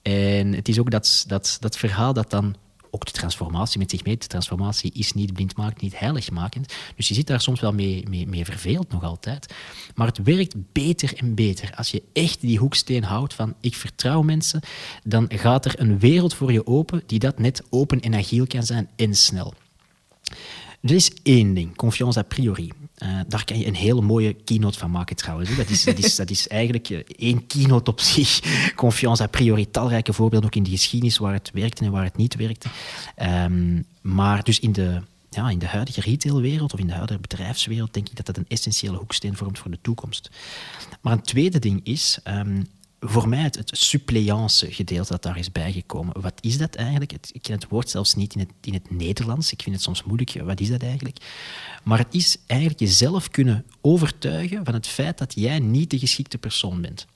En 0.01 0.53
het 0.53 0.67
is 0.67 0.79
ook 0.79 0.91
dat, 0.91 1.23
dat, 1.27 1.57
dat 1.59 1.77
verhaal 1.77 2.13
dat 2.13 2.29
dan 2.29 2.55
ook 2.91 3.05
de 3.05 3.11
transformatie 3.11 3.79
met 3.79 3.89
zich 3.89 4.03
mee. 4.05 4.17
De 4.17 4.27
transformatie 4.27 4.91
is 4.93 5.13
niet 5.13 5.33
blindmakend, 5.33 5.81
niet 5.81 5.99
heiligmakend. 5.99 6.73
Dus 6.95 7.07
je 7.07 7.13
zit 7.13 7.27
daar 7.27 7.41
soms 7.41 7.59
wel 7.59 7.73
mee, 7.73 8.05
mee, 8.09 8.27
mee 8.27 8.45
verveeld, 8.45 8.91
nog 8.91 9.03
altijd. 9.03 9.53
Maar 9.95 10.07
het 10.07 10.23
werkt 10.23 10.55
beter 10.71 11.13
en 11.17 11.35
beter. 11.35 11.71
Als 11.75 11.91
je 11.91 12.03
echt 12.13 12.41
die 12.41 12.57
hoeksteen 12.57 13.03
houdt 13.03 13.33
van 13.33 13.53
ik 13.59 13.75
vertrouw 13.75 14.21
mensen, 14.21 14.61
dan 15.03 15.25
gaat 15.29 15.65
er 15.65 15.79
een 15.79 15.99
wereld 15.99 16.33
voor 16.33 16.51
je 16.51 16.67
open 16.67 17.03
die 17.05 17.19
dat 17.19 17.39
net 17.39 17.63
open 17.69 17.99
en 17.99 18.15
agiel 18.15 18.47
kan 18.47 18.63
zijn 18.63 18.89
en 18.95 19.15
snel. 19.15 19.53
Er 20.81 20.91
is 20.91 21.11
één 21.23 21.53
ding, 21.53 21.75
confiance 21.75 22.19
a 22.19 22.23
priori. 22.23 22.71
Uh, 23.03 23.19
daar 23.27 23.45
kan 23.45 23.59
je 23.59 23.65
een 23.65 23.75
hele 23.75 24.01
mooie 24.01 24.33
keynote 24.33 24.79
van 24.79 24.91
maken 24.91 25.15
trouwens. 25.15 25.55
Dat 25.55 25.69
is, 25.69 25.83
dat 25.83 25.97
is, 25.97 26.15
dat 26.15 26.29
is 26.29 26.47
eigenlijk 26.47 26.89
één 27.17 27.47
keynote 27.47 27.91
op 27.91 28.01
zich. 28.01 28.39
Confiance 28.75 29.23
a 29.23 29.27
priori, 29.27 29.71
talrijke 29.71 30.13
voorbeelden 30.13 30.49
ook 30.49 30.55
in 30.55 30.63
de 30.63 30.69
geschiedenis 30.69 31.17
waar 31.17 31.33
het 31.33 31.51
werkte 31.53 31.85
en 31.85 31.91
waar 31.91 32.03
het 32.03 32.17
niet 32.17 32.35
werkte. 32.35 32.69
Um, 33.21 33.85
maar 34.01 34.43
dus 34.43 34.59
in 34.59 34.71
de, 34.71 35.01
ja, 35.29 35.49
in 35.49 35.59
de 35.59 35.67
huidige 35.67 36.01
retailwereld 36.01 36.73
of 36.73 36.79
in 36.79 36.87
de 36.87 36.93
huidige 36.93 37.19
bedrijfswereld 37.19 37.93
denk 37.93 38.09
ik 38.09 38.15
dat 38.15 38.25
dat 38.25 38.37
een 38.37 38.45
essentiële 38.47 38.97
hoeksteen 38.97 39.35
vormt 39.35 39.59
voor 39.59 39.71
de 39.71 39.79
toekomst. 39.81 40.29
Maar 41.01 41.13
een 41.13 41.21
tweede 41.21 41.59
ding 41.59 41.79
is... 41.83 42.19
Um, 42.27 42.67
voor 42.99 43.29
mij 43.29 43.41
het, 43.41 43.55
het 43.55 43.77
suppleance 43.77 44.71
gedeelte 44.71 45.11
dat 45.11 45.23
daar 45.23 45.37
is 45.37 45.51
bijgekomen. 45.51 46.21
Wat 46.21 46.33
is 46.41 46.57
dat 46.57 46.75
eigenlijk? 46.75 47.13
Ik 47.31 47.41
ken 47.41 47.53
het 47.53 47.67
woord 47.69 47.89
zelfs 47.89 48.15
niet 48.15 48.33
in 48.33 48.39
het, 48.39 48.49
in 48.61 48.73
het 48.73 48.91
Nederlands. 48.91 49.51
Ik 49.51 49.61
vind 49.61 49.75
het 49.75 49.83
soms 49.83 50.03
moeilijk. 50.03 50.41
Wat 50.43 50.59
is 50.59 50.69
dat 50.69 50.83
eigenlijk? 50.83 51.17
Maar 51.83 51.97
het 51.97 52.13
is 52.13 52.37
eigenlijk 52.45 52.79
jezelf 52.79 53.29
kunnen 53.29 53.65
overtuigen 53.81 54.65
van 54.65 54.73
het 54.73 54.87
feit 54.87 55.17
dat 55.17 55.33
jij 55.35 55.59
niet 55.59 55.89
de 55.89 55.99
geschikte 55.99 56.37
persoon 56.37 56.81
bent. 56.81 57.07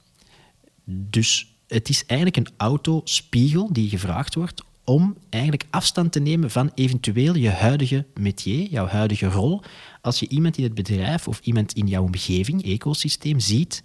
Dus 0.85 1.53
het 1.67 1.89
is 1.89 2.05
eigenlijk 2.05 2.37
een 2.37 2.53
autospiegel 2.57 3.73
die 3.73 3.89
gevraagd 3.89 4.35
wordt 4.35 4.63
om 4.83 5.17
eigenlijk 5.29 5.65
afstand 5.69 6.11
te 6.11 6.19
nemen 6.19 6.51
van 6.51 6.71
eventueel 6.75 7.35
je 7.35 7.49
huidige 7.49 8.05
métier, 8.13 8.69
jouw 8.69 8.85
huidige 8.85 9.27
rol. 9.27 9.61
Als 10.01 10.19
je 10.19 10.27
iemand 10.27 10.57
in 10.57 10.63
het 10.63 10.73
bedrijf 10.73 11.27
of 11.27 11.39
iemand 11.43 11.73
in 11.73 11.87
jouw 11.87 12.03
omgeving, 12.03 12.63
ecosysteem, 12.63 13.39
ziet 13.39 13.83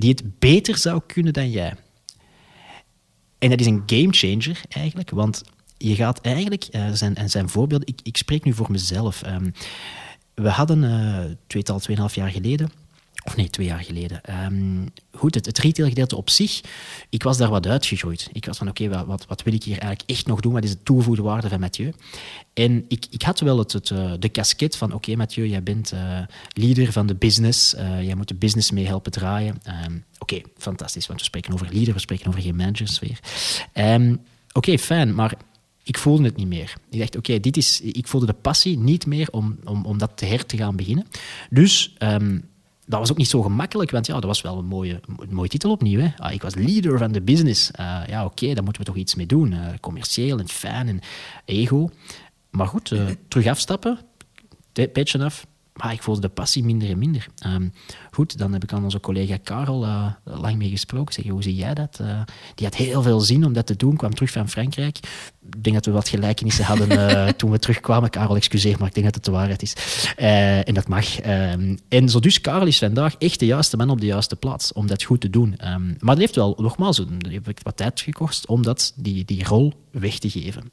die 0.00 0.10
het 0.10 0.38
beter 0.38 0.76
zou 0.76 1.00
kunnen 1.06 1.32
dan 1.32 1.50
jij. 1.50 1.74
En 3.38 3.50
dat 3.50 3.60
is 3.60 3.66
een 3.66 3.82
gamechanger 3.86 4.60
eigenlijk, 4.68 5.10
want 5.10 5.42
je 5.76 5.94
gaat 5.94 6.20
eigenlijk, 6.20 6.68
uh, 6.70 6.90
zijn, 6.92 7.14
en 7.14 7.30
zijn 7.30 7.48
voorbeelden, 7.48 7.88
ik, 7.88 8.00
ik 8.02 8.16
spreek 8.16 8.44
nu 8.44 8.52
voor 8.52 8.70
mezelf. 8.70 9.22
Um, 9.26 9.52
we 10.34 10.48
hadden 10.48 10.82
uh, 10.82 11.34
tweetal, 11.46 11.78
tweeënhalf 11.78 12.14
jaar 12.14 12.30
geleden 12.30 12.70
Of 13.24 13.36
nee, 13.36 13.50
twee 13.50 13.66
jaar 13.66 13.84
geleden. 13.84 14.22
Ehm, 14.22 14.86
goed, 15.12 15.34
het, 15.34 15.46
het 15.46 15.58
retailgedeelte 15.58 16.16
op 16.16 16.30
zich, 16.30 16.60
ik 17.08 17.22
was 17.22 17.36
daar 17.36 17.50
wat 17.50 17.66
uitgegroeid. 17.66 18.28
Ik 18.32 18.44
was 18.44 18.58
van, 18.58 18.68
oké, 18.68 19.04
wat, 19.06 19.26
wat 19.26 19.42
wil 19.42 19.54
ik 19.54 19.62
hier 19.62 19.78
eigenlijk 19.78 20.10
echt 20.10 20.26
nog 20.26 20.40
doen? 20.40 20.52
Wat 20.52 20.64
is 20.64 20.70
de 20.70 20.82
toegevoegde 20.82 21.22
waarde 21.22 21.48
van 21.48 21.60
Mathieu? 21.60 21.92
En 22.54 22.84
ik, 22.88 23.06
ik 23.10 23.22
had 23.22 23.40
wel 23.40 23.58
het, 23.58 23.72
het 23.72 23.90
eh, 23.90 24.12
de 24.18 24.30
casquette 24.30 24.78
van, 24.78 24.92
oké 24.92 25.16
Mathieu, 25.16 25.46
jij 25.46 25.62
bent 25.62 25.92
uh, 25.92 26.18
leader 26.52 26.92
van 26.92 27.06
de 27.06 27.14
business. 27.14 27.74
Uh, 27.74 28.02
jij 28.02 28.14
moet 28.14 28.28
de 28.28 28.34
business 28.34 28.70
mee 28.70 28.86
helpen 28.86 29.12
draaien. 29.12 29.60
Um, 29.86 30.04
oké, 30.18 30.40
fantastisch, 30.56 31.06
want 31.06 31.18
we 31.18 31.24
spreken 31.24 31.52
over 31.52 31.68
leader, 31.72 31.94
we 31.94 32.00
spreken 32.00 32.26
over 32.26 32.40
geen 32.40 32.56
managersfeer. 32.56 33.18
Um, 33.74 34.20
oké, 34.52 34.78
fijn, 34.78 35.14
maar 35.14 35.34
ik 35.82 35.98
voelde 35.98 36.24
het 36.24 36.36
niet 36.36 36.48
meer. 36.48 36.74
Ik 36.90 36.98
dacht, 36.98 37.16
oké, 37.16 37.40
dit 37.40 37.56
is, 37.56 37.80
ik 37.80 38.06
voelde 38.06 38.26
de 38.26 38.32
passie 38.32 38.78
niet 38.78 39.06
meer 39.06 39.28
om, 39.30 39.58
om, 39.64 39.84
om 39.84 39.98
dat 39.98 40.10
te 40.14 40.24
her 40.24 40.46
te 40.46 40.56
gaan 40.56 40.76
beginnen. 40.76 41.06
Dus 41.50 41.94
dat 42.90 42.98
was 42.98 43.10
ook 43.10 43.16
niet 43.16 43.28
zo 43.28 43.42
gemakkelijk, 43.42 43.90
want 43.90 44.06
ja, 44.06 44.14
dat 44.14 44.24
was 44.24 44.40
wel 44.40 44.58
een 44.58 44.66
mooie, 44.66 45.00
een 45.18 45.34
mooie 45.34 45.48
titel 45.48 45.70
opnieuw. 45.70 46.00
Hè. 46.00 46.12
Ah, 46.16 46.32
ik 46.32 46.42
was 46.42 46.54
leader 46.54 46.98
van 46.98 47.12
de 47.12 47.20
business. 47.20 47.70
Uh, 47.80 48.02
ja, 48.06 48.24
oké, 48.24 48.32
okay, 48.32 48.54
daar 48.54 48.64
moeten 48.64 48.82
we 48.82 48.88
toch 48.88 48.96
iets 48.96 49.14
mee 49.14 49.26
doen. 49.26 49.52
Uh, 49.52 49.66
commercieel 49.80 50.38
en 50.38 50.48
fijn 50.48 50.88
en 50.88 51.00
ego. 51.44 51.90
Maar 52.50 52.66
goed, 52.66 52.90
uh, 52.90 53.06
terug 53.28 53.46
afstappen, 53.46 53.98
petje 54.72 55.24
af. 55.24 55.46
Maar 55.72 55.92
ik 55.92 56.02
voelde 56.02 56.20
de 56.20 56.28
passie 56.28 56.64
minder 56.64 56.90
en 56.90 56.98
minder. 56.98 57.26
Um, 57.46 57.72
goed, 58.20 58.38
dan 58.38 58.52
heb 58.52 58.62
ik 58.62 58.72
aan 58.72 58.84
onze 58.84 59.00
collega 59.00 59.36
Karel 59.42 59.84
uh, 59.84 60.06
lang 60.24 60.56
mee 60.56 60.70
gesproken. 60.70 61.14
Zeg, 61.14 61.26
hoe 61.26 61.42
zie 61.42 61.54
jij 61.54 61.74
dat? 61.74 61.98
Uh, 62.02 62.20
die 62.54 62.66
had 62.66 62.76
heel 62.76 63.02
veel 63.02 63.20
zin 63.20 63.44
om 63.44 63.52
dat 63.52 63.66
te 63.66 63.76
doen, 63.76 63.96
kwam 63.96 64.14
terug 64.14 64.30
van 64.30 64.48
Frankrijk. 64.48 64.98
Ik 65.52 65.62
denk 65.62 65.76
dat 65.76 65.86
we 65.86 65.92
wat 65.92 66.08
gelijkenissen 66.08 66.64
hadden 66.64 66.90
uh, 66.92 67.28
toen 67.38 67.50
we 67.50 67.58
terugkwamen. 67.58 68.10
Karel, 68.10 68.36
excuseer, 68.36 68.76
maar 68.78 68.88
ik 68.88 68.94
denk 68.94 69.06
dat 69.06 69.14
het 69.14 69.24
de 69.24 69.30
waarheid 69.30 69.62
is. 69.62 69.74
en 70.16 70.74
dat 70.74 70.88
mag. 70.88 71.26
Um, 71.26 71.78
en 71.88 72.08
zo 72.08 72.20
dus, 72.20 72.40
Karel 72.40 72.66
is 72.66 72.78
vandaag 72.78 73.14
echt 73.18 73.38
de 73.38 73.46
juiste 73.46 73.76
man 73.76 73.90
op 73.90 74.00
de 74.00 74.06
juiste 74.06 74.36
plaats 74.36 74.72
om 74.72 74.86
dat 74.86 75.02
goed 75.02 75.20
te 75.20 75.30
doen. 75.30 75.56
Um, 75.64 75.96
maar 75.98 76.14
dat 76.14 76.18
heeft 76.18 76.36
wel, 76.36 76.54
nogmaals, 76.58 76.96
dat 76.96 77.08
heeft 77.28 77.62
wat 77.62 77.76
tijd 77.76 78.00
gekost 78.00 78.46
om 78.46 78.62
dat, 78.62 78.92
die, 78.96 79.24
die 79.24 79.44
rol 79.44 79.72
weg 79.90 80.18
te 80.18 80.30
geven. 80.30 80.72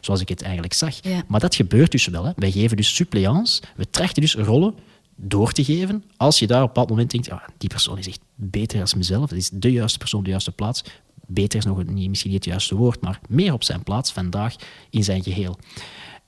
zoals 0.00 0.20
ik 0.20 0.28
het 0.28 0.42
eigenlijk 0.42 0.72
zag. 0.72 0.94
Ja. 1.02 1.22
Maar 1.26 1.40
dat 1.40 1.54
gebeurt 1.54 1.90
dus 1.90 2.06
wel. 2.06 2.24
Hè. 2.24 2.32
Wij 2.36 2.50
geven 2.50 2.76
dus 2.76 2.94
suppleants. 2.94 3.60
We 3.76 3.90
trachten 3.90 4.22
dus 4.22 4.34
rollen 4.34 4.74
door 5.20 5.52
te 5.52 5.64
geven. 5.64 6.04
Als 6.16 6.38
je 6.38 6.46
daar 6.46 6.62
op 6.62 6.62
een 6.62 6.72
bepaald 6.72 6.90
moment 6.90 7.10
denkt, 7.10 7.26
ja, 7.26 7.42
die 7.58 7.68
persoon 7.68 7.98
is 7.98 8.08
echt 8.08 8.20
beter 8.34 8.78
dan 8.78 8.88
mezelf, 8.96 9.28
dat 9.28 9.38
is 9.38 9.50
de 9.52 9.72
juiste 9.72 9.98
persoon 9.98 10.18
op 10.18 10.24
de 10.24 10.30
juiste 10.30 10.52
plaats. 10.52 10.84
Beter 11.26 11.58
is 11.58 11.64
nog 11.64 11.84
niet, 11.84 12.08
misschien 12.08 12.30
niet 12.30 12.44
het 12.44 12.52
juiste 12.52 12.74
woord, 12.74 13.00
maar 13.00 13.20
meer 13.28 13.52
op 13.52 13.64
zijn 13.64 13.82
plaats 13.82 14.12
vandaag 14.12 14.54
in 14.90 15.04
zijn 15.04 15.22
geheel. 15.22 15.58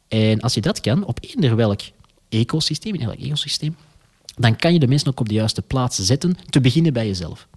En 0.09 0.41
als 0.41 0.55
je 0.55 0.61
dat 0.61 0.81
kan, 0.81 1.05
op 1.05 1.19
eender 1.21 1.57
welk 1.57 1.81
ecosysteem, 2.29 2.95
in 2.95 3.01
elk 3.01 3.19
ecosysteem, 3.19 3.77
dan 4.37 4.57
kan 4.57 4.73
je 4.73 4.79
de 4.79 4.87
mensen 4.87 5.09
ook 5.09 5.21
op 5.21 5.29
de 5.29 5.35
juiste 5.35 5.63
plaats 5.63 5.99
zetten, 5.99 6.37
te 6.49 6.61
beginnen 6.61 6.93
bij 6.93 7.07
jezelf. 7.07 7.49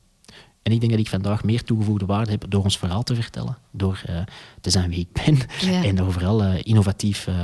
En 0.61 0.71
ik 0.71 0.79
denk 0.79 0.91
dat 0.91 1.01
ik 1.01 1.09
vandaag 1.09 1.43
meer 1.43 1.63
toegevoegde 1.63 2.05
waarde 2.05 2.31
heb 2.31 2.45
door 2.49 2.63
ons 2.63 2.77
verhaal 2.77 3.03
te 3.03 3.15
vertellen, 3.15 3.57
door 3.71 4.03
uh, 4.09 4.21
te 4.61 4.69
zijn 4.69 4.89
wie 4.89 4.99
ik 4.99 5.23
ben 5.25 5.37
ja. 5.71 5.83
en 5.83 5.95
door 5.95 6.11
vooral 6.11 6.43
uh, 6.43 6.59
innovatief 6.63 7.27
uh, 7.27 7.35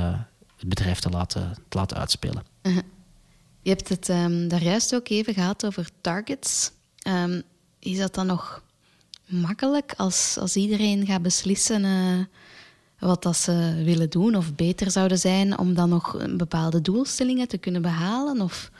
het 0.56 0.68
bedrijf 0.68 0.98
te 0.98 1.08
laten, 1.08 1.54
te 1.68 1.78
laten 1.78 1.96
uitspelen. 1.96 2.42
-huh. 2.62 2.78
Je 3.62 3.70
hebt 3.70 3.88
het 3.88 4.08
um, 4.08 4.48
daar 4.48 4.62
juist 4.62 4.94
ook 4.94 5.08
even 5.08 5.34
gehad 5.34 5.64
over 5.66 5.88
targets. 6.00 6.72
Um, 7.08 7.42
is 7.78 7.98
dat 7.98 8.14
dan 8.14 8.26
nog 8.26 8.62
makkelijk 9.26 9.94
als, 9.96 10.36
als 10.40 10.56
iedereen 10.56 11.06
gaat 11.06 11.22
beslissen 11.22 11.84
uh, 11.84 12.24
wat 12.98 13.22
dat 13.22 13.36
ze 13.36 13.82
willen 13.84 14.10
doen 14.10 14.34
of 14.34 14.54
beter 14.54 14.90
zouden 14.90 15.18
zijn 15.18 15.58
om 15.58 15.74
dan 15.74 15.88
nog 15.88 16.36
bepaalde 16.36 16.80
doelstellingen 16.80 17.48
te 17.48 17.58
kunnen 17.58 17.82
behalen? 17.82 18.40
Of... 18.40 18.70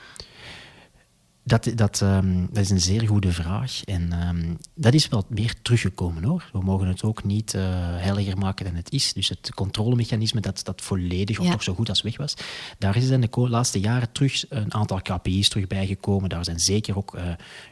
Dat, 1.42 1.70
dat, 1.74 2.00
um, 2.00 2.48
dat 2.52 2.62
is 2.62 2.70
een 2.70 2.80
zeer 2.80 3.06
goede 3.06 3.32
vraag. 3.32 3.84
En 3.84 4.28
um, 4.28 4.56
dat 4.74 4.94
is 4.94 5.08
wel 5.08 5.24
meer 5.28 5.54
teruggekomen 5.62 6.22
hoor. 6.24 6.50
We 6.52 6.60
mogen 6.62 6.86
het 6.86 7.02
ook 7.02 7.24
niet 7.24 7.54
uh, 7.54 7.62
heiliger 7.96 8.38
maken 8.38 8.64
dan 8.64 8.74
het 8.74 8.92
is. 8.92 9.12
Dus 9.12 9.28
het 9.28 9.54
controlemechanisme 9.54 10.40
dat, 10.40 10.64
dat 10.64 10.80
volledig 10.82 11.38
of 11.38 11.50
toch 11.50 11.62
zo 11.62 11.74
goed 11.74 11.88
als 11.88 12.02
weg 12.02 12.16
was. 12.16 12.34
Daar 12.78 12.96
is 12.96 13.08
in 13.08 13.20
de 13.20 13.28
laatste 13.48 13.80
jaren 13.80 14.12
terug 14.12 14.44
een 14.48 14.74
aantal 14.74 15.00
KPI's 15.02 15.48
terug 15.48 15.66
bijgekomen. 15.66 16.28
Daar 16.28 16.44
zijn 16.44 16.60
zeker 16.60 16.96
ook 16.96 17.14
uh, 17.14 17.22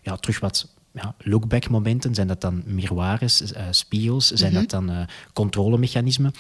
ja, 0.03 0.17
terug 0.17 0.41
wat 0.41 0.69
ja, 0.93 1.15
lookback 1.19 1.69
momenten. 1.69 2.15
Zijn 2.15 2.29
dat 2.29 2.41
dan 2.41 2.63
miroirs, 2.67 3.53
uh, 3.53 3.63
spiegels? 3.71 4.27
Zijn 4.27 4.53
Mhm. 4.53 4.61
dat 4.61 4.71
dan 4.71 5.07
controlemechanismen? 5.33 6.33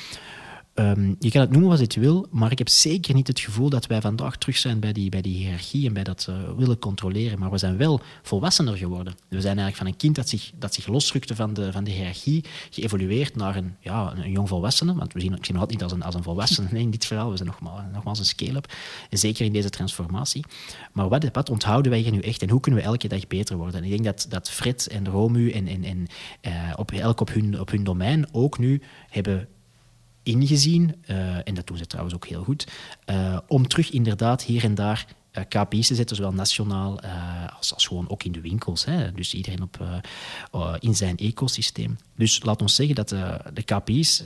Um, 0.78 1.16
je 1.18 1.30
kan 1.30 1.40
het 1.40 1.50
noemen 1.50 1.78
wat 1.78 1.94
je 1.94 2.00
wil, 2.00 2.26
maar 2.30 2.50
ik 2.50 2.58
heb 2.58 2.68
zeker 2.68 3.14
niet 3.14 3.26
het 3.26 3.40
gevoel 3.40 3.70
dat 3.70 3.86
wij 3.86 4.00
vandaag 4.00 4.36
terug 4.36 4.56
zijn 4.56 4.80
bij 4.80 4.92
die, 4.92 5.08
bij 5.08 5.22
die 5.22 5.36
hiërarchie 5.36 5.86
en 5.86 5.92
bij 5.92 6.04
dat 6.04 6.26
uh, 6.30 6.36
willen 6.56 6.78
controleren. 6.78 7.38
Maar 7.38 7.50
we 7.50 7.58
zijn 7.58 7.76
wel 7.76 8.00
volwassener 8.22 8.76
geworden. 8.76 9.14
We 9.28 9.40
zijn 9.40 9.58
eigenlijk 9.58 9.76
van 9.76 9.86
een 9.86 9.96
kind 9.96 10.14
dat 10.16 10.28
zich, 10.28 10.52
dat 10.58 10.74
zich 10.74 10.86
losrukte 10.86 11.34
van 11.34 11.54
de, 11.54 11.72
van 11.72 11.84
de 11.84 11.90
hiërarchie, 11.90 12.44
geëvolueerd 12.70 13.36
naar 13.36 13.56
een, 13.56 13.76
ja, 13.80 14.12
een 14.16 14.30
jong 14.30 14.48
volwassene. 14.48 14.94
Want 14.94 15.12
we 15.12 15.20
zien, 15.20 15.34
ik 15.34 15.48
nog 15.48 15.60
altijd 15.60 15.70
niet 15.70 15.82
als 15.82 15.92
een, 15.92 16.02
als 16.02 16.14
een 16.14 16.22
volwassene 16.22 16.78
in 16.78 16.90
dit 16.90 17.06
verhaal. 17.06 17.30
We 17.30 17.36
zijn 17.36 17.48
nogmaals, 17.48 17.80
nogmaals 17.92 18.18
een 18.18 18.24
scale-up. 18.24 18.72
Zeker 19.10 19.44
in 19.44 19.52
deze 19.52 19.70
transformatie. 19.70 20.44
Maar 20.92 21.08
wat, 21.08 21.28
wat 21.32 21.50
onthouden 21.50 21.90
wij 21.90 22.00
hier 22.00 22.12
nu 22.12 22.20
echt 22.20 22.42
en 22.42 22.50
hoe 22.50 22.60
kunnen 22.60 22.80
we 22.80 22.86
elke 22.86 23.08
dag 23.08 23.26
beter 23.26 23.56
worden? 23.56 23.74
En 23.74 23.84
ik 23.84 23.90
denk 23.90 24.04
dat, 24.04 24.26
dat 24.28 24.50
Fred 24.50 24.86
en 24.86 25.08
Romu 25.08 25.50
en, 25.50 25.66
en, 25.66 25.84
en 25.84 26.06
uh, 26.42 26.72
op, 26.76 26.92
elk 26.92 27.20
op 27.20 27.32
hun, 27.32 27.60
op 27.60 27.70
hun 27.70 27.84
domein 27.84 28.26
ook 28.32 28.58
nu 28.58 28.82
hebben 29.08 29.48
ingezien, 30.28 30.94
uh, 31.06 31.48
en 31.48 31.54
dat 31.54 31.66
doen 31.66 31.76
ze 31.76 31.86
trouwens 31.86 32.14
ook 32.14 32.26
heel 32.26 32.44
goed, 32.44 32.66
uh, 33.06 33.38
om 33.46 33.68
terug 33.68 33.90
inderdaad 33.90 34.42
hier 34.42 34.64
en 34.64 34.74
daar 34.74 35.06
uh, 35.32 35.44
KPI's 35.48 35.86
te 35.86 35.94
zetten, 35.94 36.16
zowel 36.16 36.32
nationaal 36.32 37.00
als, 37.56 37.74
als 37.74 37.86
gewoon 37.86 38.08
ook 38.08 38.22
in 38.22 38.32
de 38.32 38.40
winkels. 38.40 38.84
Hè. 38.84 39.12
Dus 39.12 39.34
iedereen 39.34 39.62
op, 39.62 40.02
in 40.78 40.96
zijn 40.96 41.16
ecosysteem. 41.16 41.96
Dus 42.16 42.42
laat 42.42 42.62
ons 42.62 42.74
zeggen 42.74 42.94
dat 42.94 43.08
de 43.52 43.62
KPI's, 43.64 44.24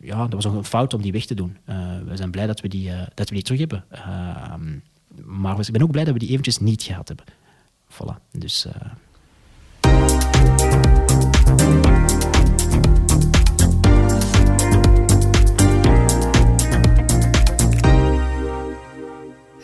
ja, 0.00 0.26
dat 0.26 0.42
was 0.42 0.44
een 0.44 0.64
fout 0.64 0.94
om 0.94 1.02
die 1.02 1.12
weg 1.12 1.24
te 1.24 1.34
doen. 1.34 1.56
we 2.04 2.16
zijn 2.16 2.30
blij 2.30 2.46
dat 2.46 2.60
we 2.60 2.68
die, 2.68 2.90
dat 3.14 3.28
we 3.28 3.34
die 3.34 3.44
terug 3.44 3.60
hebben. 3.60 3.84
Ehm, 3.90 4.78
maar 5.24 5.60
ik 5.60 5.72
ben 5.72 5.82
ook 5.82 5.90
blij 5.90 6.04
dat 6.04 6.12
we 6.12 6.18
die 6.18 6.28
eventjes 6.28 6.58
niet 6.58 6.82
gehad 6.82 7.08
hebben. 7.08 7.26
Voilà. 7.92 8.30
Dus... 8.32 8.66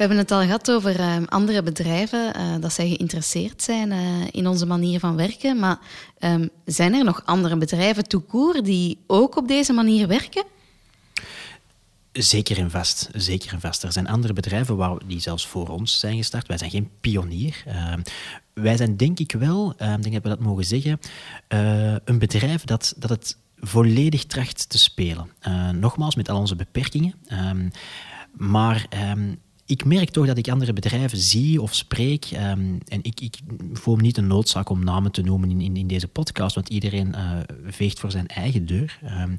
hebben 0.02 0.20
het 0.20 0.30
al 0.30 0.40
gehad 0.40 0.70
over 0.70 1.00
uh, 1.00 1.16
andere 1.26 1.62
bedrijven, 1.62 2.36
uh, 2.36 2.54
dat 2.60 2.72
zij 2.72 2.88
geïnteresseerd 2.88 3.62
zijn 3.62 3.90
uh, 3.90 3.98
in 4.30 4.46
onze 4.46 4.66
manier 4.66 5.00
van 5.00 5.16
werken. 5.16 5.58
Maar 5.58 5.78
um, 6.20 6.50
zijn 6.64 6.94
er 6.94 7.04
nog 7.04 7.22
andere 7.24 7.56
bedrijven, 7.56 8.08
toekoor, 8.08 8.62
die 8.62 8.98
ook 9.06 9.36
op 9.36 9.48
deze 9.48 9.72
manier 9.72 10.08
werken? 10.08 10.44
Zeker 12.12 12.58
en 12.58 12.70
vast, 12.70 13.08
zeker 13.12 13.52
en 13.52 13.60
vast. 13.60 13.82
Er 13.82 13.92
zijn 13.92 14.08
andere 14.08 14.32
bedrijven 14.32 14.76
waar, 14.76 14.98
die 15.06 15.20
zelfs 15.20 15.46
voor 15.46 15.68
ons 15.68 15.98
zijn 15.98 16.16
gestart. 16.16 16.46
Wij 16.48 16.58
zijn 16.58 16.70
geen 16.70 16.90
pionier. 17.00 17.64
Uh, 17.68 17.94
wij 18.54 18.76
zijn 18.76 18.96
denk 18.96 19.18
ik 19.18 19.32
wel, 19.32 19.74
uh, 19.78 19.88
denk 19.88 20.12
dat 20.12 20.22
we 20.22 20.28
dat 20.28 20.40
mogen 20.40 20.64
zeggen, 20.64 21.00
uh, 21.48 21.96
een 22.04 22.18
bedrijf 22.18 22.64
dat, 22.64 22.94
dat 22.96 23.10
het 23.10 23.36
volledig 23.56 24.24
tracht 24.24 24.68
te 24.68 24.78
spelen. 24.78 25.30
Nogmaals, 25.72 26.14
met 26.14 26.28
al 26.28 26.38
onze 26.38 26.56
beperkingen. 26.56 27.14
Maar 28.32 28.86
ik 29.72 29.84
merk 29.84 30.10
toch 30.10 30.26
dat 30.26 30.38
ik 30.38 30.48
andere 30.48 30.72
bedrijven 30.72 31.18
zie 31.18 31.62
of 31.62 31.74
spreek. 31.74 32.30
Um, 32.32 32.78
en 32.88 32.98
ik, 33.02 33.20
ik 33.20 33.38
voel 33.72 33.96
me 33.96 34.02
niet 34.02 34.16
een 34.16 34.26
noodzaak 34.26 34.68
om 34.68 34.84
namen 34.84 35.12
te 35.12 35.22
noemen 35.22 35.50
in, 35.50 35.60
in, 35.60 35.76
in 35.76 35.86
deze 35.86 36.08
podcast, 36.08 36.54
want 36.54 36.68
iedereen 36.68 37.14
uh, 37.14 37.30
veegt 37.66 38.00
voor 38.00 38.10
zijn 38.10 38.26
eigen 38.26 38.66
deur. 38.66 38.98
Um, 39.04 39.36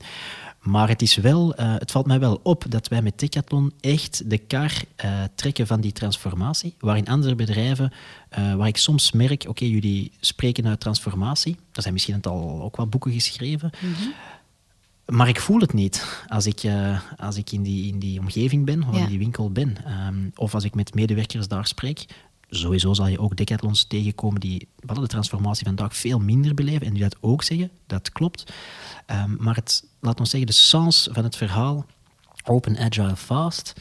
maar 0.62 0.90
het, 0.90 1.02
is 1.02 1.16
wel, 1.16 1.60
uh, 1.60 1.74
het 1.78 1.92
valt 1.92 2.06
mij 2.06 2.20
wel 2.20 2.40
op 2.44 2.66
dat 2.70 2.88
wij 2.88 3.02
met 3.02 3.20
Decathlon 3.20 3.74
echt 3.80 4.30
de 4.30 4.38
kar 4.38 4.72
uh, 5.06 5.24
trekken 5.36 5.68
van 5.68 5.82
die 5.82 5.92
transformatie. 5.92 6.76
Waarin 6.80 7.08
andere 7.08 7.36
bedrijven, 7.36 7.94
waar 8.30 8.68
ik 8.68 8.78
soms 8.78 9.12
merk, 9.12 9.46
oké, 9.48 9.66
jullie 9.66 10.12
spreken 10.20 10.68
uit 10.68 10.80
transformatie. 10.80 11.56
Er 11.72 11.82
zijn 11.82 11.94
misschien 11.94 12.22
al 12.22 12.62
ook 12.62 12.78
wel 12.78 12.88
boeken 12.88 13.12
geschreven. 13.12 13.72
Mm-hmm. 13.80 14.14
Maar 15.06 15.28
ik 15.28 15.40
voel 15.40 15.60
het 15.60 15.74
niet 15.74 16.24
als 16.28 16.46
ik, 16.46 16.64
uh, 16.64 17.00
als 17.18 17.38
ik 17.38 17.52
in, 17.52 17.64
die, 17.64 17.88
in 17.94 18.00
die 18.00 18.20
omgeving 18.20 18.66
ben 18.66 18.84
of 18.84 18.96
Ja. 18.96 19.02
in 19.02 19.08
die 19.08 19.18
winkel 19.18 19.52
ben. 19.52 19.78
Um, 20.08 20.32
of 20.36 20.54
als 20.54 20.64
ik 20.64 20.76
met 20.76 20.94
medewerkers 20.94 21.48
daar 21.48 21.68
spreek. 21.68 22.06
Sowieso 22.50 22.94
zal 22.94 23.08
je 23.08 23.20
ook 23.20 23.36
decathlons 23.36 23.84
tegenkomen 23.84 24.40
die 24.40 24.68
wel 24.76 25.00
de 25.00 25.08
transformatie 25.08 25.66
vandaag 25.66 25.96
veel 25.96 26.20
minder 26.20 26.54
beleven 26.54 26.88
en 26.88 26.94
die 26.94 27.04
dat 27.04 27.18
ook 27.20 27.44
zeggen. 27.44 27.70
Dat 27.88 28.12
klopt. 28.12 28.54
Um, 29.08 29.38
maar 29.40 29.56
het, 29.56 29.86
laat 30.00 30.20
ons 30.20 30.30
zeggen, 30.30 30.48
de 30.50 30.56
sens 30.56 31.08
van 31.12 31.24
het 31.24 31.36
verhaal, 31.36 31.86
open, 32.44 32.78
agile, 32.78 33.16
fast, 33.16 33.74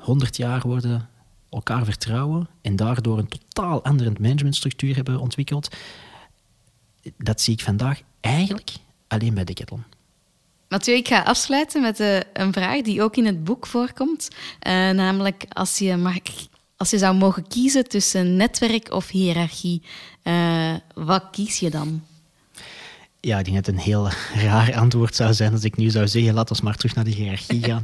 100 0.00 0.36
jaar 0.36 0.60
worden 0.60 1.08
elkaar 1.50 1.84
vertrouwen 1.84 2.48
en 2.62 2.76
daardoor 2.76 3.18
een 3.18 3.28
totaal 3.28 3.84
andere 3.84 4.12
managementstructuur 4.20 4.94
hebben 4.96 5.20
ontwikkeld, 5.20 5.76
dat 7.16 7.40
zie 7.40 7.52
ik 7.52 7.62
vandaag 7.62 8.00
eigenlijk 8.20 8.72
alleen 9.08 9.34
bij 9.34 9.44
Decathlon. 9.44 9.84
Mathieu, 10.68 10.96
ik 10.96 11.08
ga 11.08 11.22
afsluiten 11.22 11.82
met 11.82 12.00
uh, 12.00 12.18
een 12.32 12.52
vraag 12.52 12.82
die 12.82 13.02
ook 13.02 13.16
in 13.16 13.26
het 13.26 13.44
boek 13.44 13.66
voorkomt. 13.66 14.28
Uh, 14.66 14.72
namelijk, 14.90 15.44
als 15.48 15.78
je 15.78 15.96
mag 15.96 16.16
Als 16.76 16.90
je 16.90 16.98
zou 16.98 17.16
mogen 17.16 17.48
kiezen 17.48 17.88
tussen 17.88 18.36
netwerk 18.36 18.92
of 18.92 19.08
hiërarchie, 19.08 19.82
uh, 20.24 20.74
wat 20.94 21.24
kies 21.30 21.58
je 21.58 21.70
dan? 21.70 22.02
Ja, 23.20 23.38
ik 23.38 23.44
denk 23.44 23.56
dat 23.56 23.66
het 23.66 23.74
een 23.74 23.80
heel 23.80 24.08
raar 24.34 24.74
antwoord 24.74 25.14
zou 25.14 25.34
zijn 25.34 25.52
als 25.52 25.64
ik 25.64 25.76
nu 25.76 25.90
zou 25.90 26.08
zeggen, 26.08 26.34
laten 26.34 26.56
we 26.56 26.62
maar 26.64 26.76
terug 26.76 26.94
naar 26.94 27.04
de 27.04 27.10
hiërarchie 27.10 27.64
gaan. 27.64 27.82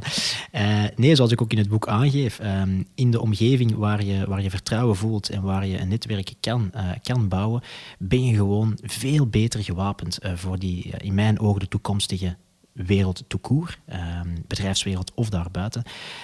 uh, 0.53 0.89
nee, 1.05 1.15
zoals 1.15 1.31
ik 1.31 1.41
ook 1.41 1.51
in 1.51 1.57
het 1.57 1.69
boek 1.69 1.87
aangeef, 1.87 2.39
um, 2.39 2.87
in 2.95 3.11
de 3.11 3.21
omgeving 3.21 3.75
waar 3.75 4.03
je, 4.03 4.25
waar 4.27 4.41
je 4.41 4.49
vertrouwen 4.49 4.95
voelt 4.95 5.29
en 5.29 5.41
waar 5.41 5.65
je 5.65 5.79
een 5.79 5.87
netwerk 5.87 6.33
kan, 6.39 6.71
uh, 6.75 6.91
kan 7.01 7.27
bouwen, 7.27 7.61
ben 7.99 8.25
je 8.25 8.35
gewoon 8.35 8.77
veel 8.81 9.27
beter 9.27 9.63
gewapend 9.63 10.17
voor 10.35 10.59
die, 10.59 10.93
in 10.97 11.13
mijn 11.13 11.39
ogen, 11.39 11.59
de 11.59 11.67
toekomstige 11.67 12.35
wereld 12.73 13.23
toekoer, 13.27 13.79
um, 14.23 14.43
bedrijfswereld 14.47 15.11
of 15.13 15.29
daarbuiten. 15.29 15.83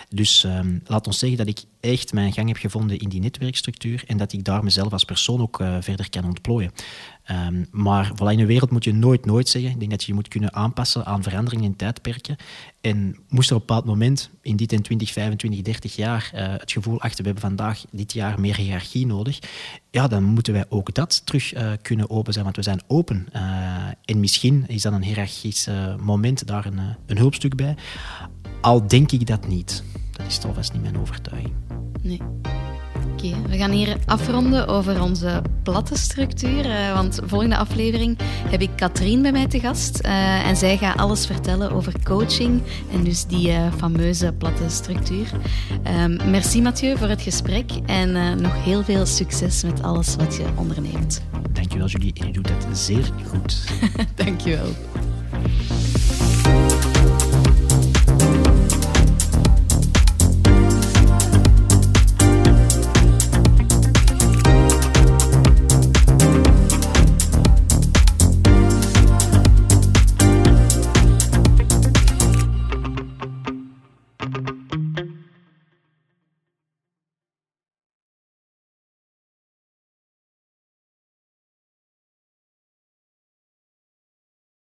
Dus 0.10 0.44
um, 0.44 0.82
laat 0.86 1.08
ons 1.08 1.20
zeggen 1.20 1.38
dat 1.38 1.48
ik 1.48 1.64
echt 1.80 2.14
mijn 2.14 2.34
gang 2.34 2.48
heb 2.48 2.58
gevonden 2.58 3.00
in 3.00 3.10
die 3.10 3.20
netwerkstructuur 3.20 4.04
en 4.08 4.18
dat 4.18 4.34
ik 4.34 4.44
daar 4.44 4.64
mezelf 4.64 4.92
als 4.92 5.04
persoon 5.04 5.42
ook 5.42 5.60
uh, 5.60 5.78
verder 5.80 6.10
kan 6.10 6.26
ontplooien. 6.26 6.72
Um, 7.32 7.68
maar 7.72 8.12
voilà, 8.16 8.32
in 8.32 8.40
een 8.40 8.46
wereld 8.46 8.72
moet 8.72 8.84
je 8.84 8.94
nooit 8.94 9.26
nooit 9.26 9.50
zeggen. 9.50 9.72
Ik 9.72 9.80
denk 9.80 9.92
dat 9.92 10.02
je 10.02 10.08
je 10.08 10.14
moet 10.14 10.28
kunnen 10.28 10.54
aanpassen 10.54 11.06
aan 11.06 11.24
veranderingen 11.24 11.66
in 11.66 11.76
tijdperken. 11.76 12.36
En 12.82 13.18
moest 13.28 13.50
er 13.50 13.56
op 13.56 13.62
een 13.62 13.68
bepaald 13.68 13.86
moment, 13.86 14.30
in 14.42 14.56
dit 14.56 14.74
en 14.74 14.82
20, 14.82 15.12
25, 15.12 15.62
30 15.62 15.96
jaar, 15.96 16.32
uh, 16.36 16.42
het 16.58 16.72
gevoel 16.72 17.02
achter, 17.02 17.18
we 17.18 17.26
hebben 17.30 17.50
vandaag 17.50 17.84
dit 17.92 18.14
jaar 18.14 18.40
meer 18.40 18.56
hiërarchie 18.56 19.06
nodig, 19.06 19.40
ja, 19.92 20.08
dan 20.08 20.24
moeten 20.24 20.54
wij 20.54 20.66
ook 20.70 20.94
dat 20.94 21.26
terug 21.26 21.54
uh, 21.54 21.72
kunnen 21.82 22.10
open 22.10 22.34
zijn, 22.34 22.46
want 22.46 22.56
we 22.56 22.64
zijn 22.64 22.82
open. 22.88 23.28
Uh, 23.36 23.42
en 24.06 24.20
misschien 24.20 24.64
is 24.68 24.82
dan 24.82 24.94
een 24.94 25.04
hiërarchisch 25.04 25.68
moment 26.00 26.48
daar 26.48 26.66
een, 26.66 26.80
een 27.06 27.18
hulpstuk 27.18 27.56
bij. 27.56 27.76
Al 28.62 28.88
denk 28.88 29.12
ik 29.12 29.28
dat 29.28 29.48
niet. 29.48 29.84
Dat 30.12 30.26
is 30.28 30.38
toch 30.38 30.56
vast 30.56 30.74
niet 30.74 30.82
mijn 30.82 30.98
overtuiging. 30.98 31.54
Nee. 32.02 32.22
Oké, 33.20 33.36
we 33.50 33.58
gaan 33.58 33.72
hier 33.72 33.98
afronden 34.06 34.68
over 34.68 35.02
onze 35.02 35.42
platte 35.64 35.98
structuur. 35.98 36.66
Uh, 36.66 36.94
want 36.94 37.20
volgende 37.24 37.58
aflevering 37.58 38.18
heb 38.48 38.62
ik 38.62 38.70
Katrien 38.76 39.22
bij 39.22 39.32
mij 39.32 39.48
te 39.48 39.60
gast. 39.60 40.06
Uh, 40.06 40.48
en 40.48 40.56
zij 40.56 40.78
gaat 40.78 40.98
alles 40.98 41.26
vertellen 41.26 41.72
over 41.72 41.94
coaching 42.04 42.62
en 42.92 43.04
dus 43.04 43.26
die 43.26 43.50
uh, 43.50 43.74
fameuze 43.78 44.34
platte 44.38 44.64
structuur. 44.68 45.32
Um, 46.04 46.30
merci 46.30 46.62
Mathieu 46.62 46.98
voor 46.98 47.08
het 47.08 47.22
gesprek 47.22 47.72
en 47.86 48.42
nog 48.42 48.64
heel 48.64 48.84
veel 48.84 49.06
succes 49.06 49.64
met 49.64 49.84
alles 49.84 50.16
wat 50.16 50.36
je 50.36 50.46
onderneemt. 50.56 51.22
Dankjewel 51.52 51.88
Julie, 51.88 52.26
je 52.26 52.32
doet 52.32 52.50
het 52.50 52.78
zeer 52.78 53.12
goed. 53.28 53.64
Dankjewel. 54.26 54.68